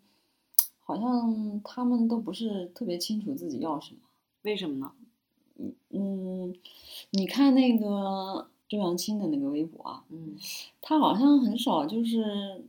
[0.80, 4.00] 好像她们都不是特别清楚自己要什么。
[4.42, 4.92] 为什么呢？
[5.90, 6.54] 嗯，
[7.10, 10.34] 你看那个周扬青的那个微博啊，嗯
[10.80, 12.64] 他好像很少，就是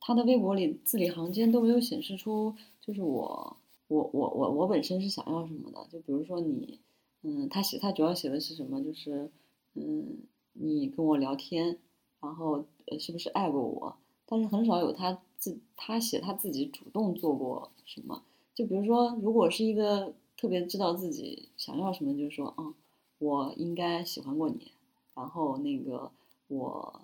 [0.00, 3.56] 他的微博里字里行间都没有显示出，就是我
[3.88, 5.86] 我我我我本身是想要什么的。
[5.90, 6.78] 就比如说你，
[7.22, 8.82] 嗯，他写他主要写的是什么？
[8.82, 9.30] 就是
[9.74, 10.18] 嗯，
[10.52, 11.78] 你跟我聊天，
[12.20, 13.96] 然后呃是不是爱过我？
[14.26, 18.22] 但是很少有他自他写他自己主动做过什么。
[18.54, 22.74] 就比如说，如果是一个特别知道自己想要什么，就是说，嗯，
[23.20, 24.72] 我应该喜欢过你，
[25.14, 26.10] 然后那个
[26.48, 27.02] 我，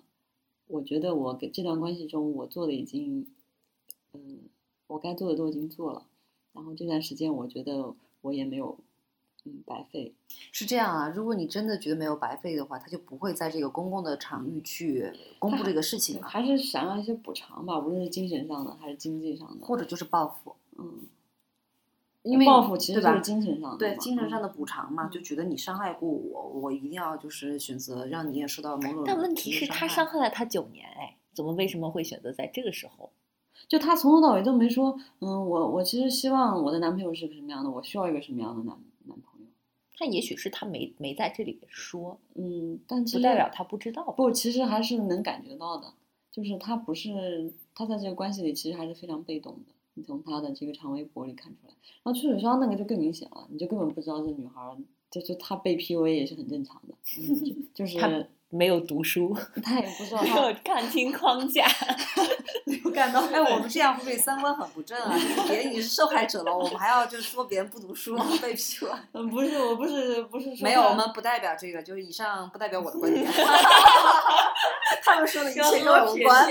[0.67, 3.25] 我觉得我给这段关系中我做的已经，
[4.11, 4.39] 嗯，
[4.87, 6.05] 我该做的都已经做了，
[6.51, 8.77] 然后这段时间我觉得我也没有，
[9.45, 10.13] 嗯，白费。
[10.51, 20.57] 是这样啊，如果你真的觉得没有白费的话，他就不会在这个公共的场域去公布这个事情了，还是想要一些补偿吧，无论是精神上的还是经济上的，或者就是报复。
[20.77, 21.07] 嗯，
[22.23, 29.03] 因为报复其实就是精神上的对精神上的补偿嘛，就觉得你伤害过我，我一定要就是选择让你也受到某种。
[29.05, 33.11] 但问题是，他伤害了他九年，哎，怎么为什么会选择在这个时候？
[33.67, 39.47] 就他从头到尾都没说，嗯，我我其实希望我的男朋友是个什么样的，我需要一个什么样的男男朋友。
[39.97, 44.03] 他也许是他没没在这里说，嗯，但其不代表他不知道。
[44.11, 45.93] 不，其实还是能感觉到的，
[46.31, 51.73] 就是他不是他在这个关系里其实还是非常被动的，你从他的这个长微博里看出来。
[52.03, 54.77] 然后曲水双那个就更明显了，你就根本不知道这女孩儿，
[55.11, 58.09] 就就她被 PUA 也是很正常的，嗯、就就是她
[58.49, 61.65] 没有读书，她也不知道没有看清框架。
[62.65, 65.11] 没有干到，哎，我们这样会不会三观很不正啊？
[65.13, 68.95] 就是别人已经是受害者了，我们还要就是说别人不读书被 PUA。
[69.13, 73.25] 嗯，不是，我不是不是说没有，我们不代表这个，就是以上不代表我的观点。
[75.03, 76.47] 他们说的一切跟我无关。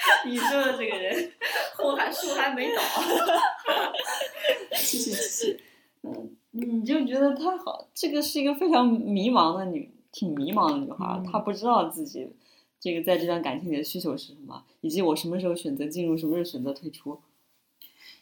[0.26, 1.32] 你说的这个人，
[1.74, 2.82] 后还树还没倒。
[4.76, 5.60] 继续继续。
[6.02, 12.28] 嗯，你就觉得她好，这个是一个非常迷茫的女，挺迷茫的女孩她不知道自己
[12.78, 17.20] 这个在这段感情里的需求是什么，以及我什么时候选择进入，什么时候选择退出。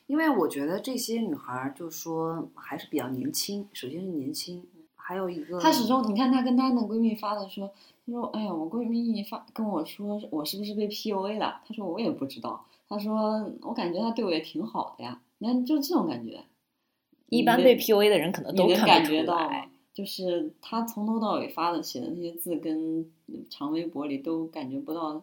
[0.07, 4.67] 因为我觉得这些女孩儿，就说还是比较年轻，首先是年轻，
[5.09, 7.67] 还有一个她始终，你看她跟她那闺蜜发的说，
[8.05, 11.63] 她说，哎呀，我闺蜜发跟我说，我是不是被 PUA 了？
[11.67, 16.45] 她说我也不知道，她说我感觉她对我也挺好的呀，你看就这种感觉。
[17.31, 19.51] 一般被 PUA 的人可能都感看不出觉到？
[19.95, 23.11] 就是他从头到尾发的写的那些字，跟
[23.49, 25.23] 长微博里都感觉不到他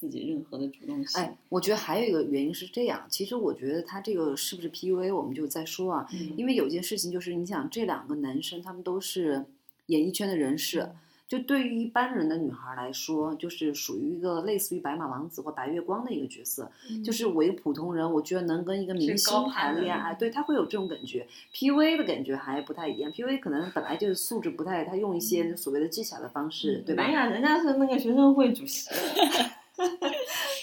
[0.00, 1.20] 自己任何的主动性。
[1.20, 6.08] 哎，我觉得还有一个原因是这样，其实我觉得他这个是不是 PUA，我们就再说啊。
[6.12, 9.44] 嗯因为有件事情就是，你想这两个男生，他们都是
[9.86, 10.96] 演艺圈的人士，嗯
[11.30, 16.68] 就对于一般人的女孩来说，就是属于一个类似于白马王子或白月光的一个角色。
[17.04, 21.24] 就是我一个普通人，我觉得能跟一个明星谈恋爱，对他会有这种感觉。
[21.54, 27.06] PUA 的感觉还不太一样，PUA 可能本来就是素质不太，他用一些所谓的技巧的方式，对吧？
[27.06, 28.90] 没呀，人家是那个学生会主席，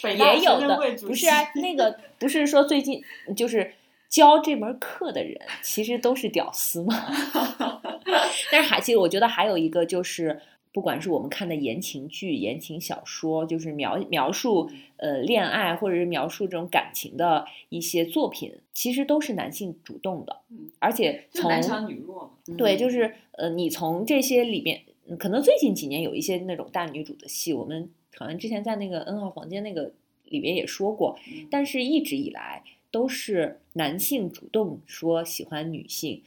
[0.04, 3.02] 也有的不是啊， 那个不是说最近
[3.36, 3.74] 就是
[4.10, 6.96] 教这门课的人，其实都是屌丝嘛。
[8.52, 10.40] 但是还其实我觉得还有一个就是，
[10.74, 22.56] 不管是我们看的言情剧、言情小说，就是描描述呃恋爱或者是描述这种感情的一些作品，其实都是男性主动的嗯，而且从男强女弱嘛。
[22.58, 29.92] 对，就嗯是呃，你从这些里面，嗯可能最近几年有一些那种大女主的戏，我们好像之前在那个 N 号房间那个
[30.26, 36.24] 里边也说过，嗯但是一直以来都是男性主动说喜欢女性，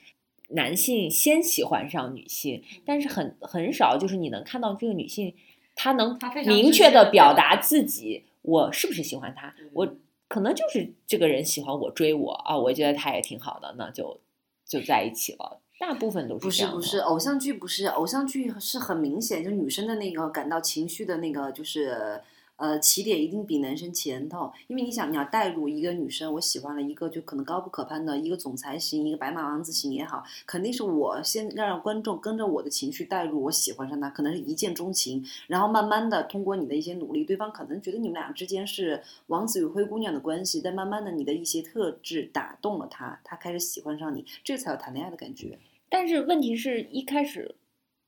[0.50, 5.34] 男性先喜欢上女性，但是很很少就是你能看到这个女性，
[5.74, 9.96] 她能明确的表达表达自己，我是不是喜欢她，我
[10.28, 14.20] 可能就是这个人喜欢我追我啊，我觉得他也挺好的，那就
[14.64, 15.60] 就在一起了。
[15.80, 22.20] 大部分都是不是不是，偶像剧不是偶像剧是很明显，就女生的那个感到情绪的那个就是。
[22.60, 45.58] 呃，起点一定比男生前头，因为你想，你要带入一个女生，我喜欢了一个就可能高不可攀的一个总裁型，一个白马王子型也好，肯定是我先让观众跟着我的情绪带入，我喜欢上他，可能是一见钟情，然后慢慢的通过你的一些努力，对方可能觉得你们俩之间是王子与灰姑娘的关系，但慢慢的你的一些特质打动了他，他开始喜欢上你，这才有谈恋爱的感觉。
[45.90, 47.54] 但是问题是一开始，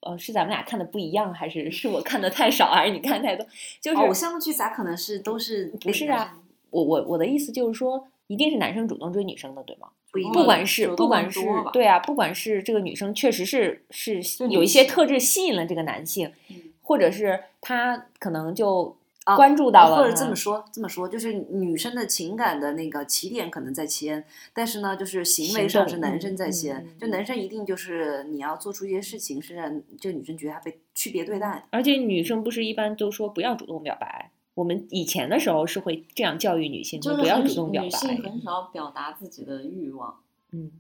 [0.01, 3.47] 呃，是咱们俩看的不一样，还是是我看的太少，还是你看太多？
[3.81, 6.39] 就是偶像剧咋可能是都是不是啊？
[6.71, 9.89] 我我我的意思就是说，一定是男生主动追女生的，对吗？
[10.11, 11.41] 不一定不管是不管是
[11.73, 26.77] 对啊，不管是这个女生确实是是有一些特质吸引了这个男性，嗯或者是他可能就啊关注到了，或者这么说，这么说就是女生的情感的那个起点可能在先，但是呢，就是行为上是男嗯生在先。
[26.79, 31.63] 嗯嗯就男生一定就是你要做出一些事情，是让这个女生觉得她被区别对待的。
[31.71, 38.23] 而且女生不是一般都说不要主动表白，我们以前的时候是会这样教育女性，就是不要主动表白女性。
[38.25, 40.73] 很少表达自己的欲望，嗯，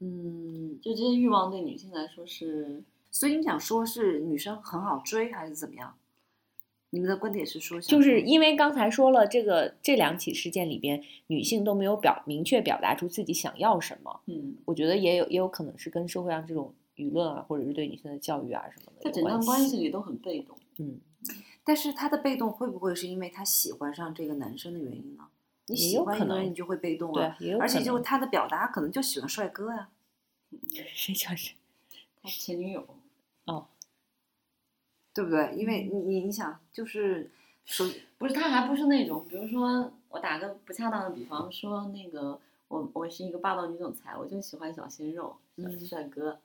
[0.00, 5.94] 嗯，就这些欲望对女性来说是，所以你想说是女生很好追还是怎么样？
[6.94, 14.20] 你们的观点是说，就是因为刚才说了，这个这两起事件里边，女性都没有表明确表达出自己想要什么。
[14.26, 20.56] 嗯，我觉得也有也有可能是跟社会上这种舆论啊，或者是对女性的教育啊什么的在整段关关系里都很被动。
[20.78, 21.00] 嗯，
[21.64, 25.24] 但是他的被动会不会是因为他喜欢上这个男生的原因呢？
[25.66, 27.36] 你喜欢一个人，你就会被动啊。
[27.40, 29.88] 对，也有而且就他的表达可能就喜欢帅哥呀、
[30.94, 31.56] 谁想谁
[32.22, 32.94] 他前女友，哦，
[35.14, 35.54] 对不对？
[35.56, 37.30] 因为你你你想，就是
[37.64, 37.86] 说，
[38.18, 46.38] 不是他还不是那种，比如说我打个不恰当的比方说，那个我我是一个霸道女总裁，我就喜欢小鲜肉、小嗯帅哥，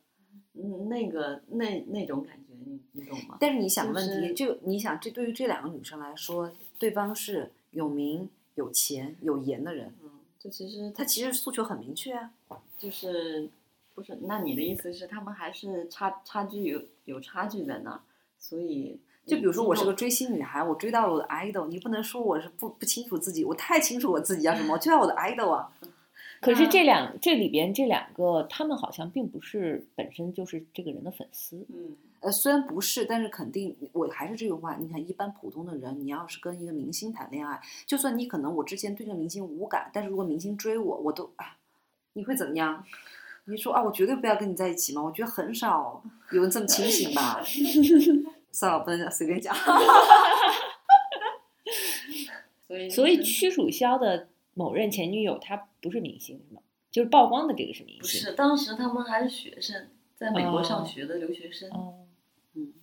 [0.54, 3.38] 嗯，那个那那种感觉，你你懂吗？
[3.40, 12.32] 但是你想问题，是就你想，这对于这两个女生来说，对方是有名、有钱、有颜的人，嗯，就其实他其实诉求很明确啊。
[12.78, 13.50] 就是
[13.94, 14.18] 不是？
[14.22, 18.00] 那你的意思是他们还是差差距有有差距在那儿，
[18.40, 25.70] 所以就比如说，我是个个追星女孩，我追到了我的 idol，你不能说我是不不清楚自己，我太清楚我自己要什么，我就要我的 idol 啊。
[26.42, 31.66] 可是这两这里边这两个，他们好像并不是本身就是这个人的粉丝。
[31.68, 41.58] 嗯呃，虽然不是，但是肯定，我还是这句话，你看，一般普通的人，你要是跟一个明星谈恋爱，就算你可能我之前对这个明星无感，但是如果明星追我，我都啊，
[42.14, 42.84] 你会怎么样？
[43.46, 45.02] 你说啊，我绝对不要跟你在一起吗？
[45.02, 47.42] 我觉得很少有人这么清醒吧。
[48.52, 49.56] 算了，不能讲随便讲。
[52.68, 56.62] 所以所以屈楚萧的某任前女友，她不是明星是吗？
[56.92, 58.08] 就是曝光的这个是明星不。
[58.08, 62.06] 是当时他们还是学生，在美国上哦学的留学生，哦，
[62.56, 62.74] 嗯，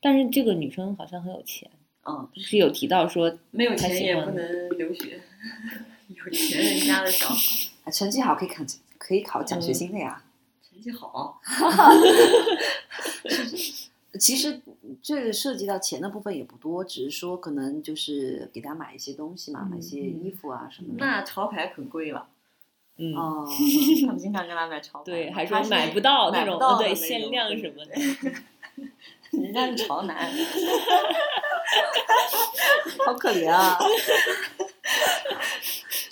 [0.00, 1.70] 但是这个女生好像很有钱，
[2.06, 5.20] 嗯，是有提到说，没有钱也不能留学，
[6.08, 7.36] 有钱人家的小孩
[7.84, 8.62] 啊成绩好可以考
[8.98, 10.22] 可以考奖学嗯金的呀。
[10.62, 11.40] 成绩好，
[14.18, 14.60] 其实
[15.02, 21.04] 这个涉及到钱的部分也不多，只是说可能就是给他买一些东西嘛，买一些衣服啊什么的。
[21.04, 22.28] 那潮牌可贵了，
[22.96, 23.46] 嗯，哦
[24.06, 27.92] 他们经常跟他买潮牌，对，还说买不到那种对限量什么的。
[29.30, 30.30] 人家是潮男，
[33.04, 33.76] 好可怜啊！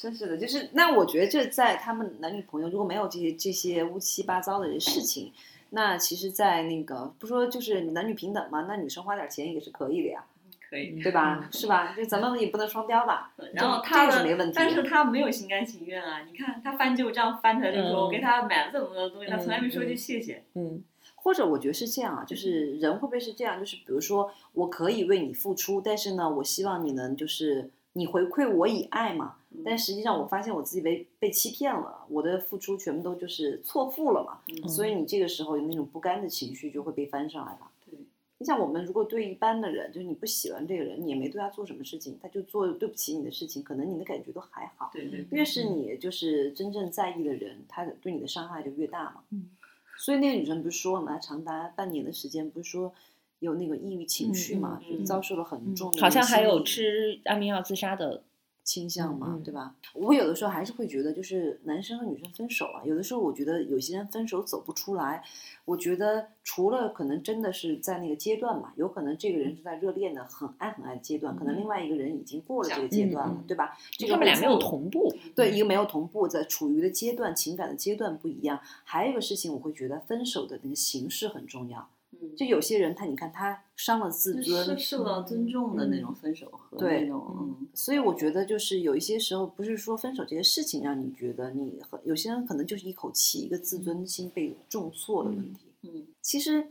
[0.01, 5.33] 真是的，就是那我觉得这在他们男女朋友如果没有这些这些乌七八糟的事情，
[5.75, 10.23] 那其实，在那个不说就是男女平等嘛，那女生花点钱也是可以的呀，
[10.69, 11.01] 可以。
[11.03, 11.49] 对吧？
[11.51, 11.95] 是吧？
[11.97, 13.33] 就咱们也不能双标吧？
[13.55, 16.21] 然后这他是没问题但是他没有心甘情愿啊！
[16.31, 20.43] 你看他翻旧账翻出来就说：“嗯我给他买了这么多东西，他从来没说句嗯谢谢。
[20.55, 20.83] 嗯
[21.17, 23.59] 或者我觉得是这样啊，就是人会不会是这样？
[23.59, 29.37] 就是比如说，我可以为你付出，但是呢，我希望你能就是你回馈我以爱嘛。
[29.55, 34.41] 嗯但实际上，我发现我自己被被欺骗了，我的付出全部都就是错付了嘛。
[34.49, 37.71] 嗯所以你这个时候有那种不甘的情绪就会被翻上来了。
[37.85, 37.99] 对，
[38.39, 44.91] 你像我们如果对一般的人，就是你不喜欢这个人，你也没对他做什么事情，他就做对不起你的事情，可能你的感觉都还好。
[44.93, 49.23] 对对越是你就是真正在意的人，他对你的伤害就越大嘛。
[49.31, 49.51] 嗯。
[49.99, 51.19] 所以那个女生不是说了吗？
[51.19, 52.93] 长达半年的时间，不是说
[53.39, 58.25] 有那个抑郁情绪嘛，就遭受了很重的、好像还有吃安眠药自杀的。
[58.65, 59.75] 倾向嘛，对吧？
[59.95, 65.23] 我有的时候还是会觉得，就是男生和女生分手啊，有的时候我觉得有些人分手走不出来。
[65.65, 73.79] 我觉得除了可能真的是在那个阶段嘛，有可能这个人是在热恋的很爱很爱的阶段，可能另外一个人已经过了这个阶段了，对吧？
[73.93, 75.15] 这个他们俩没有同步。
[75.37, 78.59] 对，一个没有同步，在处于的阶段、情感的阶段不一样。
[78.85, 81.89] 还有一个事情，我会觉得分手的那个形式很重要。
[82.23, 95.67] 嗯，就有些人，他你看他伤了自是尊，受到尊重的那种分手和那种嗯，所以我觉得就是有一些时候，不是说分手这些事情让你觉得你很，有些人可能就是一口气一个自尊心被重挫的问题。
[95.85, 96.65] 嗯，其实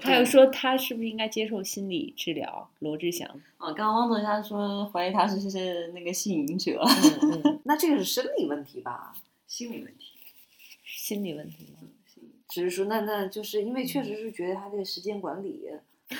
[0.00, 2.68] 还有说他是不是应该接受心理治疗？
[2.80, 3.28] 罗志祥。
[3.58, 6.82] 啊，刚刚汪总他说怀疑他是是那个性瘾者，
[7.22, 9.14] 嗯嗯， 那这个是生理问题吧？
[9.46, 10.06] 心理问题，
[10.84, 11.88] 心理问题吗？
[12.56, 15.60] 只是说那那就是因为确实是觉得他这个时间管理。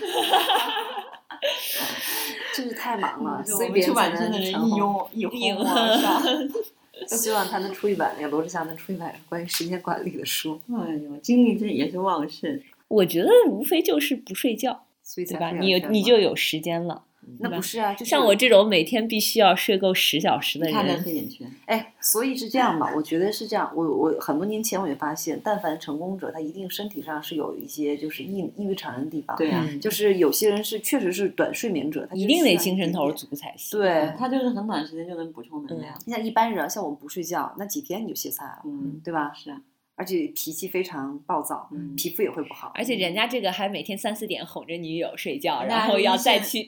[2.55, 4.79] 就是太忙了，所以别一能成红。
[4.79, 6.23] 拥一一哄而上。
[7.09, 12.61] 希望他能出一本，那个罗志祥能出一本关于时间管理的书，哎呦，精力这也是旺盛。
[12.89, 15.53] 我觉得无非就是不睡觉，所以才对吧？
[15.59, 17.05] 你你就有时间了。
[17.41, 22.93] 那不是啊，就是像我这种每天必须要睡够十小时的人，黑眼圈，哎，所以是这样吧？
[22.95, 23.73] 我觉得是这样。
[23.75, 29.37] 我我很多年前我也发现，但凡成功者，他一定身体上是有一些就是异异于常人的地方。
[29.37, 33.07] 对啊，嗯就是有些人是确实是短睡眠者，他一定得精神头。
[33.17, 33.81] 足才行。
[33.81, 35.95] 对，他就是很短时间就能补充能量。
[36.05, 39.33] 你像一般人，像我们不睡觉，那几天你就歇菜了，嗯，对吧？
[39.35, 39.59] 是啊，
[39.97, 42.71] 而且脾气非常暴躁，嗯皮肤也会不好。
[42.75, 46.65] 而且人家这个还每天三四点哄着女友睡觉，然后要再去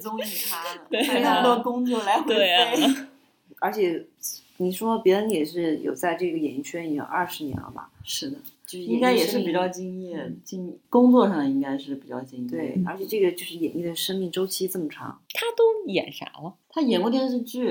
[0.00, 3.06] 综艺咖呢，对那么多工作来回对啊飞。
[3.60, 4.06] 而且
[4.56, 7.90] 你说别人也是有在这个演艺圈已经二十年了吧？
[8.04, 12.50] 是的，就是应该也是比较敬业，敬工作上应该是比较敬业。
[12.50, 16.54] 对，而且这个就是演艺的生命周期这么长，他都演啥了？
[16.70, 17.70] 他演过电视剧，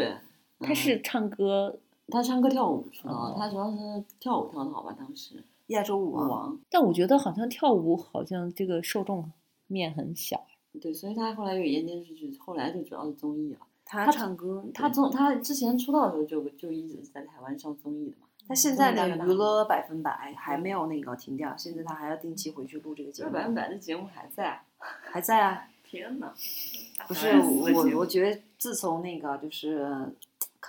[0.60, 1.80] 嗯他是唱歌，
[2.12, 4.96] 他唱歌跳舞出道哦，他主要是跳舞跳的好吧？
[4.98, 6.58] 当时亚洲舞王。
[6.70, 9.32] 但我觉得好像跳舞好像这个受众
[9.68, 10.46] 面很小。
[10.82, 13.60] 对，所以他后来有演电视剧，后来就主要是综艺了。
[13.86, 18.28] 他他唱歌，他对综他之前出道的时候就就一直在台湾上综艺的嘛。
[18.48, 25.68] 他现在综艺大哥大那个娱乐百分百还没有那个停掉，现在他还要定期回去录这个节目，这百分百的节目还在，还在啊。
[25.90, 26.32] 天呐，
[27.08, 29.88] 不是我，我觉得自从那个就是《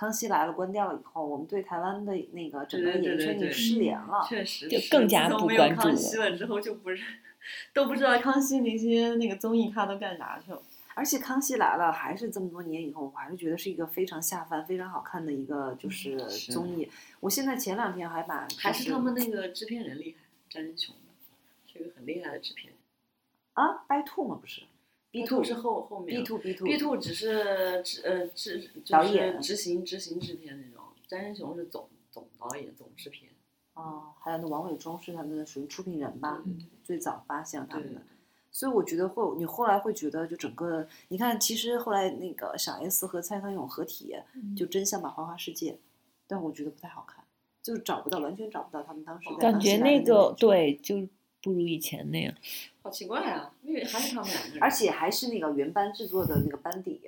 [0.01, 4.25] 康熙来了》关掉了以后，我们对台湾的那个整个演艺圈已经失联了。
[4.27, 7.03] 确实就更加不关注康熙了之后就不是
[7.71, 10.59] 都不知道康熙那些那个综艺咖都干啥去了。
[10.95, 16.17] 而且《康熙来了》还是这么多年以后，我还是觉得是一个非常下饭、非常好看的一个就是
[16.49, 16.89] 综艺。
[17.19, 22.75] 我现在前两天还把还就是他们那个制片人厉害，张仁雄的，是一个很厉害的制片人。
[23.53, 24.39] 啊，By Two 吗？
[24.41, 24.63] 不是
[25.11, 33.31] B two 是后后面 B Two B Two B two 只是执呃执就是导演执行执行制片那种，詹仁雄是总总导演总制片。
[33.73, 36.53] 哦，还有那王伟忠是他们的属于出品人吧，对
[36.83, 38.01] 最早发现他们的。
[38.53, 44.13] 所以我觉得会，你后来会觉得，就整个，你看，其实后来那个小 S 和蔡康永合体，
[44.57, 45.79] 就真相吧花花世界，
[46.27, 47.23] 但我觉得不太好看，
[47.63, 51.07] 就是找不到，完全找不到他们当时在感觉那个感觉，对，就
[51.41, 52.33] 不如以前那样。
[52.81, 56.99] 好奇怪啊，因为还是他们两个人，而且还是那个原班制作的那个班底。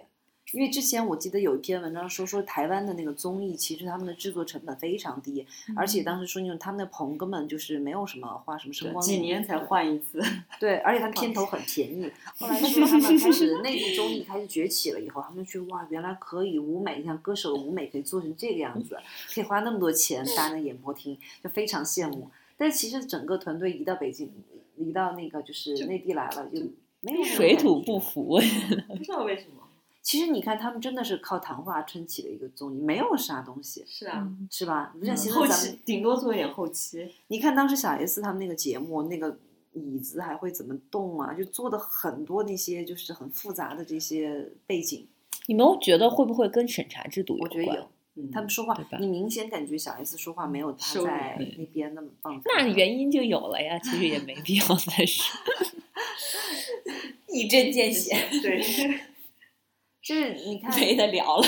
[0.52, 5.44] 因为之前我记得有一篇文章说，说台湾的那个综艺，其实他们的制作成本非常低，
[5.76, 10.22] 而且当时说那种他们的棚根本就是没有什么花什么声光，几年才换一次。
[10.60, 12.12] 对，而且他 们片头很便宜。
[12.38, 18.96] 后来说他们开始内地综艺开始崛起了以后，他们就觉得哇，原来可以舞美，像歌手的舞美可以做成这个样子，
[19.34, 22.30] 可以花那么多钱搭那演播厅，就非常羡慕。
[22.58, 24.32] 但其实整个团队移到北京，
[24.78, 26.62] 移到那个就是内地来了，就
[27.02, 28.40] 没有水土不服。
[28.88, 29.62] 不知道为什么。
[30.02, 34.94] 其实你看，他们真的是靠谈话撑起的一个综艺，没有啥东西，是啊，是吧？
[35.00, 37.10] 不像现嗯后在咱们，期顶多做一点后期。
[37.28, 39.40] 你看当时小 S 他们那个节目，那个
[39.72, 41.34] 椅子还会怎么动啊？
[41.34, 45.08] 就做的很多那些就是很复杂的这些背景，
[45.48, 47.50] 你们觉得会不会跟审查制度有关？
[47.50, 47.88] 我觉得有。
[48.16, 52.44] 嗯他们说话，你明显感觉小 S 说话没有他在那边那么放松。
[52.56, 55.40] 那原因就有了呀，其实也没必要再说。
[57.30, 58.62] 一针见血， 对，
[60.04, 61.48] 就是你看，没得聊了。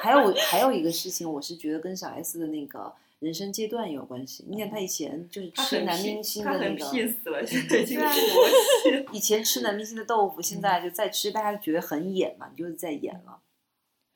[0.00, 4.46] 还有还有一个事情，我是觉得跟小 S 的那个人生阶段有关系。
[4.48, 8.48] 你看他以前就是吃男明星的那个，peace 了，现在已经对啊佛
[8.82, 9.04] 系了。
[9.12, 13.38] 以前吃男明星的豆腐，现在就再吃，大家觉得很演嘛，你就是在演了。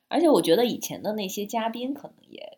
[0.07, 2.57] 而且我觉得以前的那些嘉宾可能也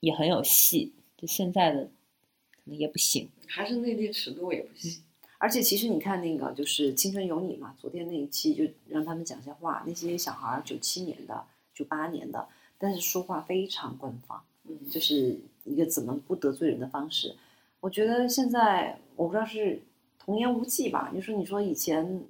[0.00, 3.28] 也很有戏，就现在的可能也不行。
[3.46, 5.02] 还是内地尺度也不行。
[5.38, 12.48] 而且其实你看那个就是《青春有你》嘛，昨天那一期就让他们讲些话，那些小孩儿九七年的、九八年的，
[12.78, 17.36] 但是说话非常官方，嗯，就是一个怎么不得罪人的方式。
[17.80, 19.82] 我觉得现在我不知道是
[20.18, 22.22] 童言无忌吧，就说你说以前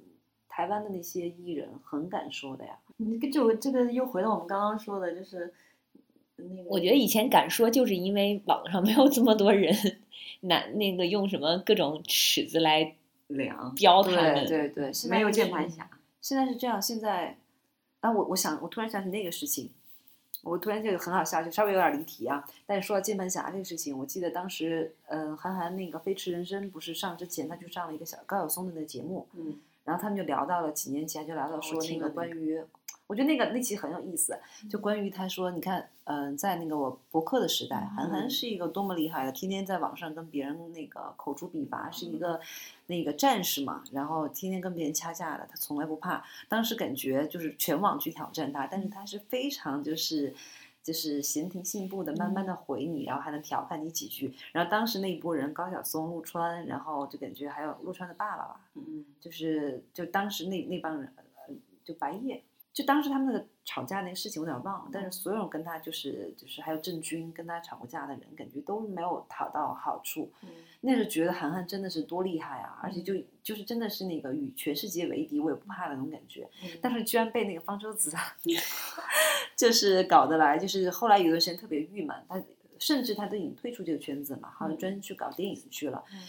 [0.49, 5.53] 台湾的那些艺人很敢说的呀，你这就这个又回到我们刚刚说的，就是
[6.35, 6.69] 那个。
[6.69, 9.73] 我觉得以前敢说，就是因为网上 没有这么多人，
[10.41, 12.95] 拿那个用什么各种尺子来
[13.27, 14.45] 量，标他们。
[14.47, 15.89] 对对，现在没有键盘侠。
[16.21, 17.37] 现在是这样，现在，
[18.01, 19.69] 啊，我我想，我突然想起那个事情，
[20.43, 22.43] 我突然这个很好笑，就稍微有点离题啊。
[22.65, 32.59] 但是说到键盘侠这个事情，我记得当时，嗯、韩寒那个《飞驰人生》不是上之前，他就上了一个小高晓松的那个节目，嗯，然后他们就聊到了几年前，就聊到说那个关于，
[33.07, 34.37] 我觉得那个那期很有意思，
[34.69, 42.39] 就关于他说，你看，嗯、在那个我博客的时代，韩寒嗯是一个多么厉害的，天天在网上跟别人那个口诛笔伐，是嗯一个
[42.87, 46.23] 那个战士嘛，然后天天跟别人掐架的，他从来不怕。
[46.47, 50.35] 当时感觉就是全网去挑战他，但是他是非常就是。
[50.83, 54.33] 就是闲庭信步的，慢慢的回你，然后还能调侃你几句。
[54.53, 61.53] 然后当时那一波人，高晓松、陆川，然后就感觉还有陆川的爸爸吧，嗯，就是就当时那那帮人，呃，
[61.83, 62.41] 就白夜，
[62.77, 70.31] 就当时他们那个吵架那个事情我有点忘了，但是所有人跟他就是就是还有郑钧跟他吵过架的人，感觉都没有讨到好处。
[70.43, 70.49] 嗯
[70.81, 76.47] 那时候觉得韩寒真的是多厉害啊，而且就就是真的是那个与全世界为敌我也不怕的那种感觉。
[76.79, 78.13] 但是居然被那个方舟子，
[79.57, 82.43] 就是搞得来，就是后来有段时间特别郁闷，他
[82.77, 86.03] 甚至他都已经退出这个圈子嘛，好像专心去搞电影去了。
[86.13, 86.19] 嗯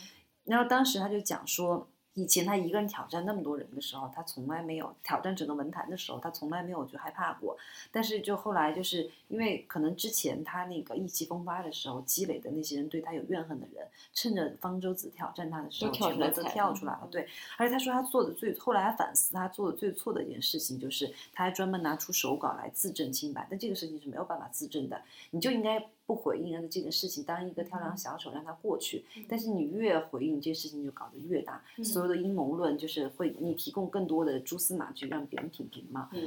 [0.45, 1.87] 然后当时他就讲说，
[2.19, 7.57] 以前他一个人挑战那么多人的时候，他从来没有挑战整个文坛的时候，他从来没有就害怕过。
[7.93, 17.07] 但是就后来就是因为可能之前他那个意气风发的时候积累的那些人对他有怨恨的人，趁着方舟子挑战他的时候，全部都跳出来了。
[17.09, 25.01] 对，而且他说他做的最后来他反思他做的最错的一件事情就是他还专门拿出手稿来自证清白，但这个事情是没有办法自证的，
[25.31, 29.05] 你就应该不回应让这个事情当一个跳梁小丑让它过去。
[29.29, 36.09] 但是你越回应，这事情就搞得越大，所有的阴谋论就是会你提供更多的蛛丝马迹让别人品评嘛。
[36.15, 36.27] 嗯，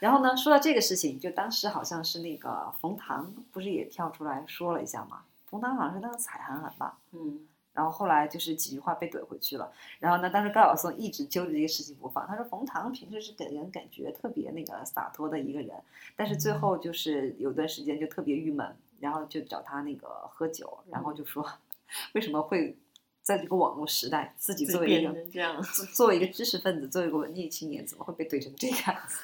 [0.00, 5.22] 然后呢，说到这个事情，就当时好像是那个冯唐不是也跳出来说了一下嘛？
[5.46, 7.40] 冯唐好像是那个踩韩寒吧，嗯，
[7.72, 9.72] 然后后来就是几句话被怼回去了。
[9.98, 15.74] 然后呢，当时高晓松一直揪着这个事情不放，他说冯唐平时是给人感觉特别那个洒脱的一个人，
[16.16, 21.44] 但是最后就是有段时间就特别郁闷，然后就找他那个喝酒，然后就说
[22.14, 22.76] 为什么会
[23.20, 29.18] 在这个网络时代自己作为一个这样，作作为一个知识分子，作为一个文艺青年，怎么会被怼成这个样子？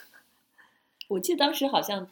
[1.07, 2.11] 我记得当时好像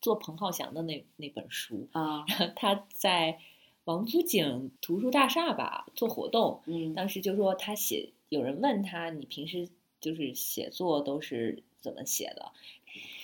[0.00, 2.24] 做彭浩翔的那那本书，啊，
[2.56, 3.38] 他在
[3.84, 9.68] 王府井图书大厦吧做活动，嗯当时就说他写，有人问他你平时
[10.00, 12.52] 就是写作都是怎么写的？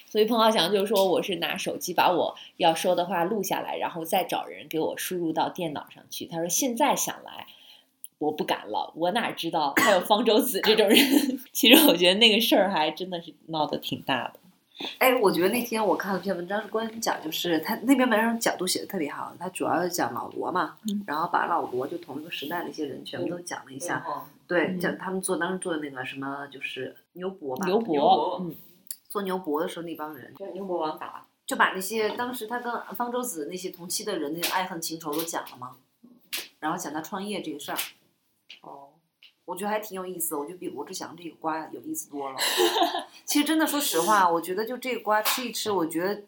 [0.09, 6.27] 所以彭浩翔就说我是拿手机把我要说的话录下来，然后再找人给我输入到电脑上去。
[6.27, 7.47] 他说现在想来。
[8.21, 10.99] 我不敢了，我哪知道还有方舟子这种人？
[11.55, 14.41] 其实我觉得那个事儿还真的是闹得挺大的。
[14.99, 24.05] 哎，我觉得那天我看了篇文章，是关于讲，就是他那篇文章角度写的特别好，他主要是讲老罗嘛，嗯然后把老罗就同一个时代的一些人全部都讲了一下，
[24.49, 28.53] 对，嗯讲他们做当时做的那个什么，就是牛博吧，牛博，嗯，
[29.09, 35.77] 做牛博的时候那帮人，就是牛博王打，就把那些当时他跟方舟子那些同期的人那个爱恨情仇都讲了嘛，
[36.61, 37.79] 然后讲他创业这个事儿，
[38.61, 38.89] 哦，
[39.45, 42.37] 我觉得还挺有意思，我觉得比罗志祥这个瓜有意思多了。
[43.25, 46.23] 其实真的说实话，我觉得就这个瓜吃一吃，我觉得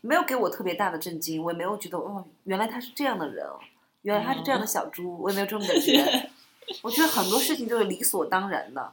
[0.00, 3.46] 没有给我特别大的震惊，我也没有觉得哦，原来他是这样的人，
[4.02, 6.30] 原来他是这样的小猪，我也没有这种感觉。
[6.80, 8.92] 我觉得很多事情都是理所当然的，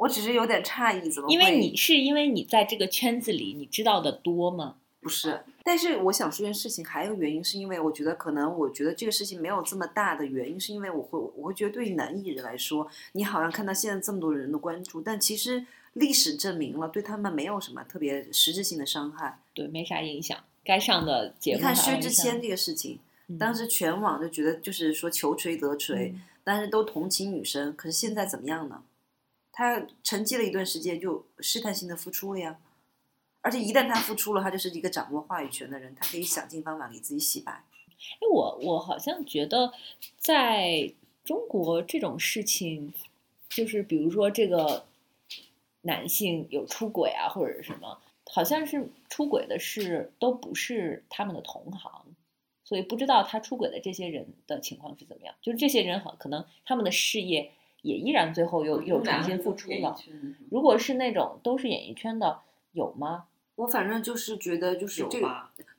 [0.00, 1.34] 我只是有点诧异，怎么会？
[1.34, 4.76] 因为你是因为你在这个圈子里，你知道的多吗？
[5.02, 19.38] 不是，但是我想说件事情，还有原因是因为我觉得可能我觉得这个事情没有这么大的原因，是因为我会我会觉得对于男艺人来说，你好像看到现在这么多人的关注，但其实历史证明了对他们没有什么特别实质性的伤害。
[19.54, 20.36] 对，没啥影响。
[20.64, 22.98] 该上的节目你看薛之谦这个事情，
[23.28, 28.82] 嗯当时全网就觉得就是说求锤得锤，嗯但是都同情女生，可是现在怎么样呢？
[29.60, 32.58] 他沉寂了一段时间，就试探性的付出了呀。
[33.42, 37.52] 而且一旦他付出了，他就是一个掌握话语权的人，他可以想尽方法给自己洗白。
[37.52, 39.70] 哎，我我好像觉得，
[40.16, 40.94] 在
[41.24, 42.94] 中国这种事情，
[43.50, 44.86] 就是比如说这个
[45.82, 48.00] 男性有出轨啊，或者是什么，
[48.32, 52.06] 好像是出轨的是都不是他们的同行，
[52.64, 55.34] 所以不知道他出轨的这些人的情况是怎么样。
[55.42, 57.52] 就是这些人好可能他们的事业
[57.82, 59.96] 也依然最后又又重新复出了。
[60.50, 62.40] 如果是那种都是演艺圈的，
[62.72, 63.26] 有吗？
[63.56, 65.28] 我反正就是觉得，就是这个？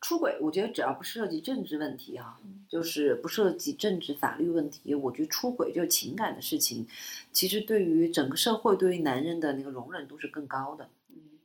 [0.02, 6.86] 出轨，我觉得只要不涉及政治问题啊、就是不涉及政治法律问题，我觉得出轨就是情感的事情，
[7.32, 10.90] 其实对于整个社会对于男人的那个容忍度是更高的。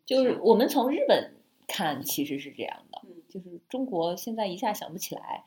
[0.04, 1.32] 就是我们从日本
[1.66, 5.44] 看，其实是这样的，嗯就是中国现在一下想不起来。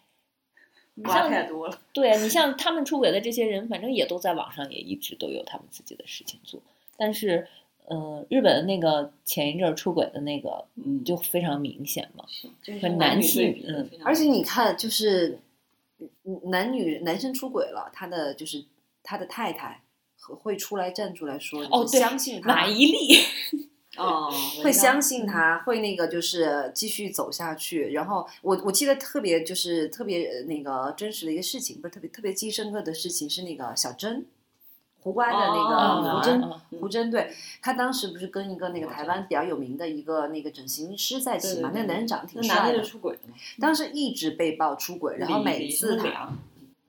[0.99, 6.61] 你瓜像太多了，对啊，你像他们出轨的这些人，反正也都在网上，也一直都有他们自己的事情做。
[6.97, 7.47] 但是，
[7.85, 12.25] 呃，日本的那个前一阵儿出轨的那个嗯就非常明显嘛。
[12.61, 15.39] 就是很男性嗯而且你看，就是
[16.25, 18.65] 嗯男女男生出轨了，他的就是
[19.01, 19.81] 他的太太
[20.17, 23.25] 和会出来站出来说，哦，就是，相信他，马伊琍，
[23.99, 24.31] 哦，
[24.63, 27.91] 会相信他，会那个就是继续走下去。
[27.91, 34.25] 然后我我记得特别就是特别呃那个真实的一个事情，不是特别特别记忆深刻的事情是那个小珍，
[35.01, 36.17] 胡瓜的那哦个。
[36.17, 37.31] 胡真，嗯胡真对，
[37.61, 41.71] 他当时不是跟一个那个台湾比较有名的一个那个整形师在一起嘛？
[41.73, 43.19] 那个男人长得挺帅的出轨了，
[43.59, 46.31] 当时一直被曝出轨，然后每次他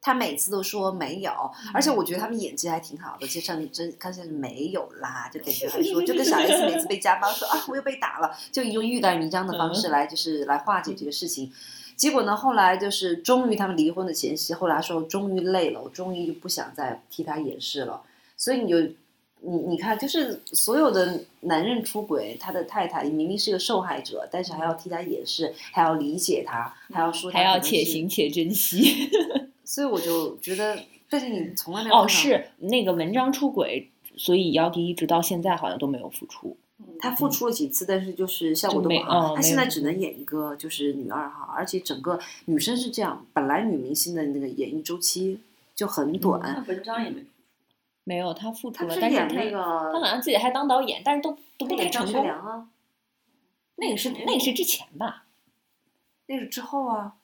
[0.03, 1.31] 他每次都说没有，
[1.75, 3.27] 而且我觉得他们演技还挺好的。
[3.27, 11.53] 其实上面真看起来是没有啦，就感觉还说，就跟小 S 每次被家暴说啊我又被打了，就用欲盖弥彰的方式来就是来化解这个事情。
[11.97, 18.03] 结果呢，后来就是终于他们离婚的前夕，后来说终于累了，我终于就不想再替他掩饰了。
[18.39, 18.81] 所以你就
[19.43, 29.11] 你你看，就是所有的男人出轨，他的太太明明是个受害者，但是还要替他掩饰，还要理解他，还要说他还要且行且珍惜。
[29.71, 30.77] 所以我就觉得，
[31.09, 36.57] 但是你从来没有哦，是那个文章出轨，所以姚笛一直到现在好像都没有复出。
[36.99, 39.31] 他复出了几次，但是就是效果都不好。
[39.31, 45.39] 哦他现在只能演一个就是女二号，而且整个女生是这样，本来女明星的那个演艺周期
[45.77, 46.41] 就很短。
[46.43, 47.25] 那文章也没
[48.03, 52.29] 没有，他复出了，但是那他他好像自己还当导演，但是都都不太成功。
[52.29, 52.69] 啊，
[53.77, 55.27] 那个是那个是之前吧？
[56.27, 57.15] 那是之后啊，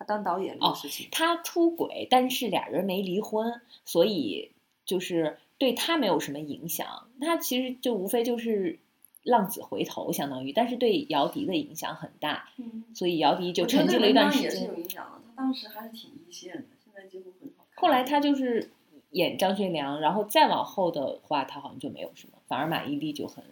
[0.00, 1.08] 他当导演这哦个事情。
[1.12, 4.50] 他出轨，但是俩人没离婚，所以
[4.86, 7.06] 就是对他没有什么影响。
[7.20, 8.78] 他其实就无非就是
[9.22, 14.74] 浪子回头，相当于，但是对姚笛的影响很大，嗯，所以姚笛就沉寂了一段时间也是有。
[14.74, 15.20] 影响的。
[15.26, 17.82] 他当时还是挺一线的，现在几乎很少看。
[17.82, 18.70] 后来他就是
[19.10, 23.44] 演张学良，然后再往后的话，他好像就没有什么，反而马伊琍就很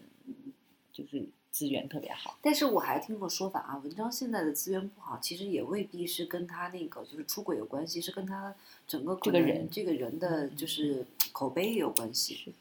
[0.95, 1.29] 就是
[1.59, 2.39] 资源特别好。
[2.41, 8.55] 但是我还听过说法啊，文章现在的资源不好，其实也未必是跟他那个就是出轨有关系，是跟他
[8.87, 12.37] 整个这个人这个人的就是口碑也有关系。
[12.37, 12.53] 是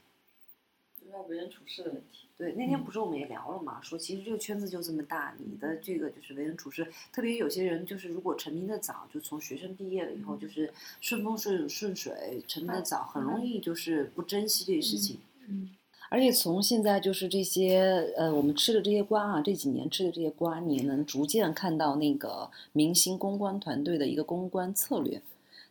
[1.00, 2.26] 就是他为人处事的问题。
[2.36, 15.20] 对，那天不是我们也聊了嘛，说其实这个圈子就这么大，你的这个就是为人处事，特别有些人就是如果成名的早，就从学生毕业了以后，就是顺风顺顺水，成名的早，很容易就是不珍惜这些事情。
[15.48, 15.72] 嗯，
[16.10, 25.22] 而且从现在就是这些呃，我们吃的这些瓜啊，这几年吃的这些瓜，你能逐渐看到那个明星公关团队的一个公关策略。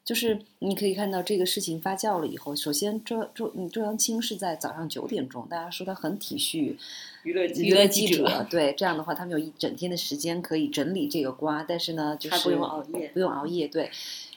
[0.04, 6.76] 就是你可以看到这个事情发酵了以后，首先周周嗯周扬青是在早上九点钟，大家说他很体恤
[7.24, 13.90] 娱乐娱乐记者者，对这样的话，他们有一整天的时间可以整理这个瓜，但是呢，就是他不用熬夜不用熬夜，对。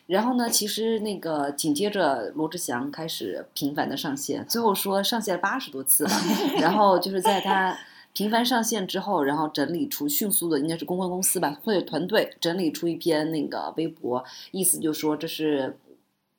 [0.09, 6.09] 然后呢，其实那个紧接着罗志祥开始频繁的上线，最后说上线了八十多次了。
[6.59, 7.77] 然后就是在他
[8.11, 15.77] 频繁上线之后，然后整理出迅速的应该是公关公司吧或者团队整理出一篇那个微博，意思就说这是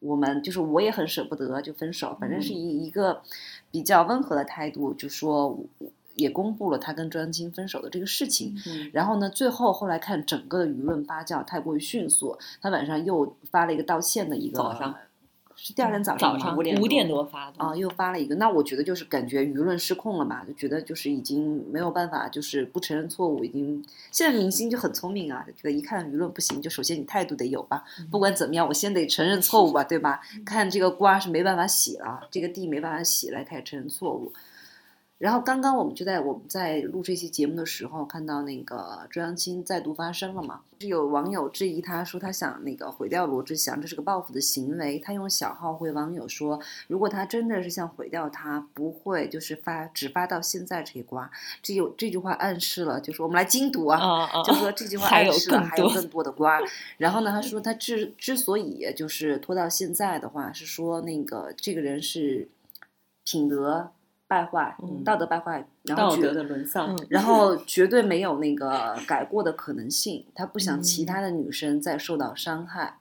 [0.01, 3.23] 我们就是我也很舍不得就分手，反正是以一个
[3.71, 5.57] 比较温和的态度，就说
[6.21, 8.55] 也公布了他跟周扬青分手的这个事情。
[8.67, 14.95] 嗯，然后呢，最后后来看整个的舆论发酵太过于迅速，他晚上又发了一个道歉的一个，早上
[15.63, 30.23] 是第二天早上吗早上五点多五点多发的啊，又发了一个，那我觉得就是感觉舆论失控了嘛，就觉得就是已经没有办法，就是不承认错误，已经现在明星就很聪明啊，就觉得一看舆论不行，就首先你态度得有吧，不管怎么样，我先得承认错误吧，对吧？
[30.47, 34.33] 看这个瓜是没办法洗了，这个地没办法洗，来开始承认错误。
[35.21, 40.63] 然后刚刚我们就在我们在录这期节目的时候，看到那个周扬青再度发声了嘛？
[40.81, 44.99] 是有网友质疑他说他想那个毁掉罗志祥，这是个报复的行为。
[44.99, 46.59] 他用小号回网友说，
[46.89, 51.31] 如果他真的是想毁掉他，不会就是发只发到现在这一瓜。
[51.63, 56.59] 这有这句话暗示了，就是我们来精读啊，就说这句话暗示了还有更多的瓜。
[56.97, 62.49] 然后呢，他说他之之所以就是拖到现在的话，是说那个这个人是
[63.23, 63.93] 品德
[64.31, 66.95] 败坏，嗯道德败坏，然后绝道德的沦丧。
[66.95, 70.25] 嗯然后绝对没有那个改过的可能性。
[70.37, 72.99] 他不想其嗯他的女生再受到伤害。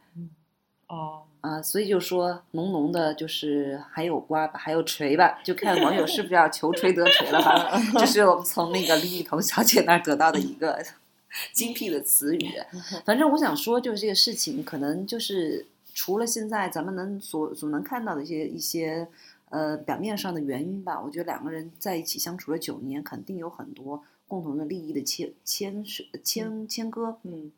[0.87, 7.79] 哦，啊，所以就说浓浓的就是还有瓜吧，还有锤吧，就看网友是不是要求锤得锤了吧。
[7.99, 10.83] 这是我们从那个李雨桐小姐那儿得到的一个
[11.53, 12.53] 精辟的词语。
[13.05, 19.07] 反正我想说，就是这个事情，可能就是除了现在咱们能所所能看到的一些一些
[19.49, 27.17] 呃表面上的原因吧，我觉得两个人在一起相处了九年，肯定有很多共同的利益的牵牵涉牵牵割。
[27.23, 27.51] 嗯，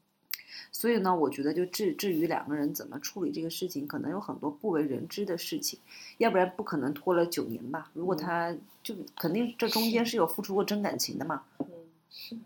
[0.71, 5.79] 所以呢，我觉得就至至于两个人怎么处理这个事情，可能有很多不为人知的事情，
[6.17, 7.91] 要不然不可能拖了九年吧。
[7.93, 11.43] 如果嗯他就肯定这中间是有付出过真感情的嘛。
[11.59, 11.65] 嗯
[12.09, 12.37] 是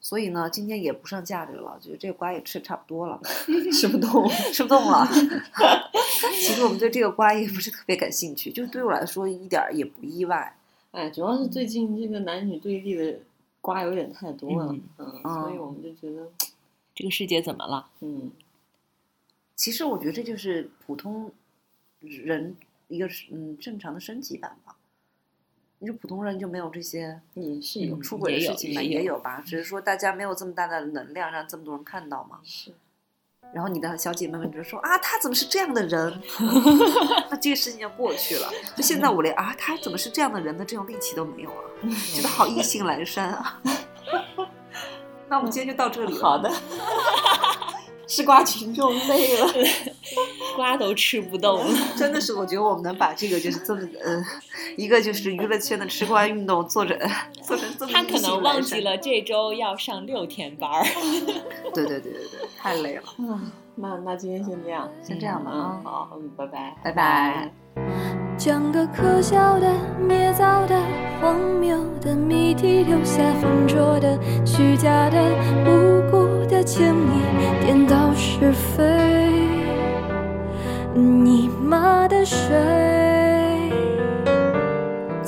[0.00, 3.20] 所以呢，今天也不上价值了，觉得这个瓜也吃的差不多了，
[3.72, 4.26] 吃不动。
[4.52, 5.06] 吃不动了。
[6.34, 10.56] 其实我们对这个瓜也不是特别感兴趣，就对我来说一点也不意外。
[10.90, 13.18] 哎，主要是最近这个男女对立的
[13.60, 16.30] 瓜有点太多了，嗯嗯，嗯所以我们就觉得，
[16.94, 17.90] 这个世界怎么了？
[18.00, 18.30] 嗯，
[19.54, 21.30] 其实我觉得这就是普通
[22.00, 22.56] 人
[22.88, 24.76] 一个嗯正常的升级版吧。
[25.80, 32.40] 你说普通人就没有这些你是有嗯出轨的事情嘛，也有也有吧，只是说大家没有这么大的能量让这么多人看到嘛。
[32.42, 32.72] 是，
[33.54, 36.22] 然后你的小姐妹们就说啊，他怎么是这样的人？
[37.30, 38.50] 那这个事情就过去了。
[38.76, 41.62] 就现在我连啊，他怎么是这样的人的这种力气都没有啊，
[42.14, 43.60] 觉得好意兴阑珊啊。
[45.28, 46.22] 那我们今天就到这里了。
[46.22, 46.50] 好的，
[48.06, 49.52] 吃瓜群众累了，
[50.56, 51.78] 瓜都吃不动了。
[51.96, 54.24] 真的是，我觉得我们能把这个就是这么呃，
[54.76, 56.96] 一个就是娱乐圈的吃瓜运动做成
[57.42, 58.42] 做成这么他可能。
[58.42, 60.84] 忘记了这周要上六天班儿。
[61.74, 63.02] 对对对对对，太累了。
[63.18, 67.50] 嗯，那那今天先这样，先这样吧嗯啊，好，嗯，拜拜，拜拜。
[68.36, 69.72] 讲个可笑的、
[70.06, 70.80] 捏造的、
[71.20, 75.20] 荒谬的谜题留下，浑浊的、虚假的、
[75.66, 78.84] 无辜的歉意，颠倒是非。
[80.94, 83.07] 你妈的谁？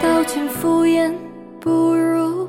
[0.00, 1.12] 道歉敷衍
[1.60, 2.48] 不如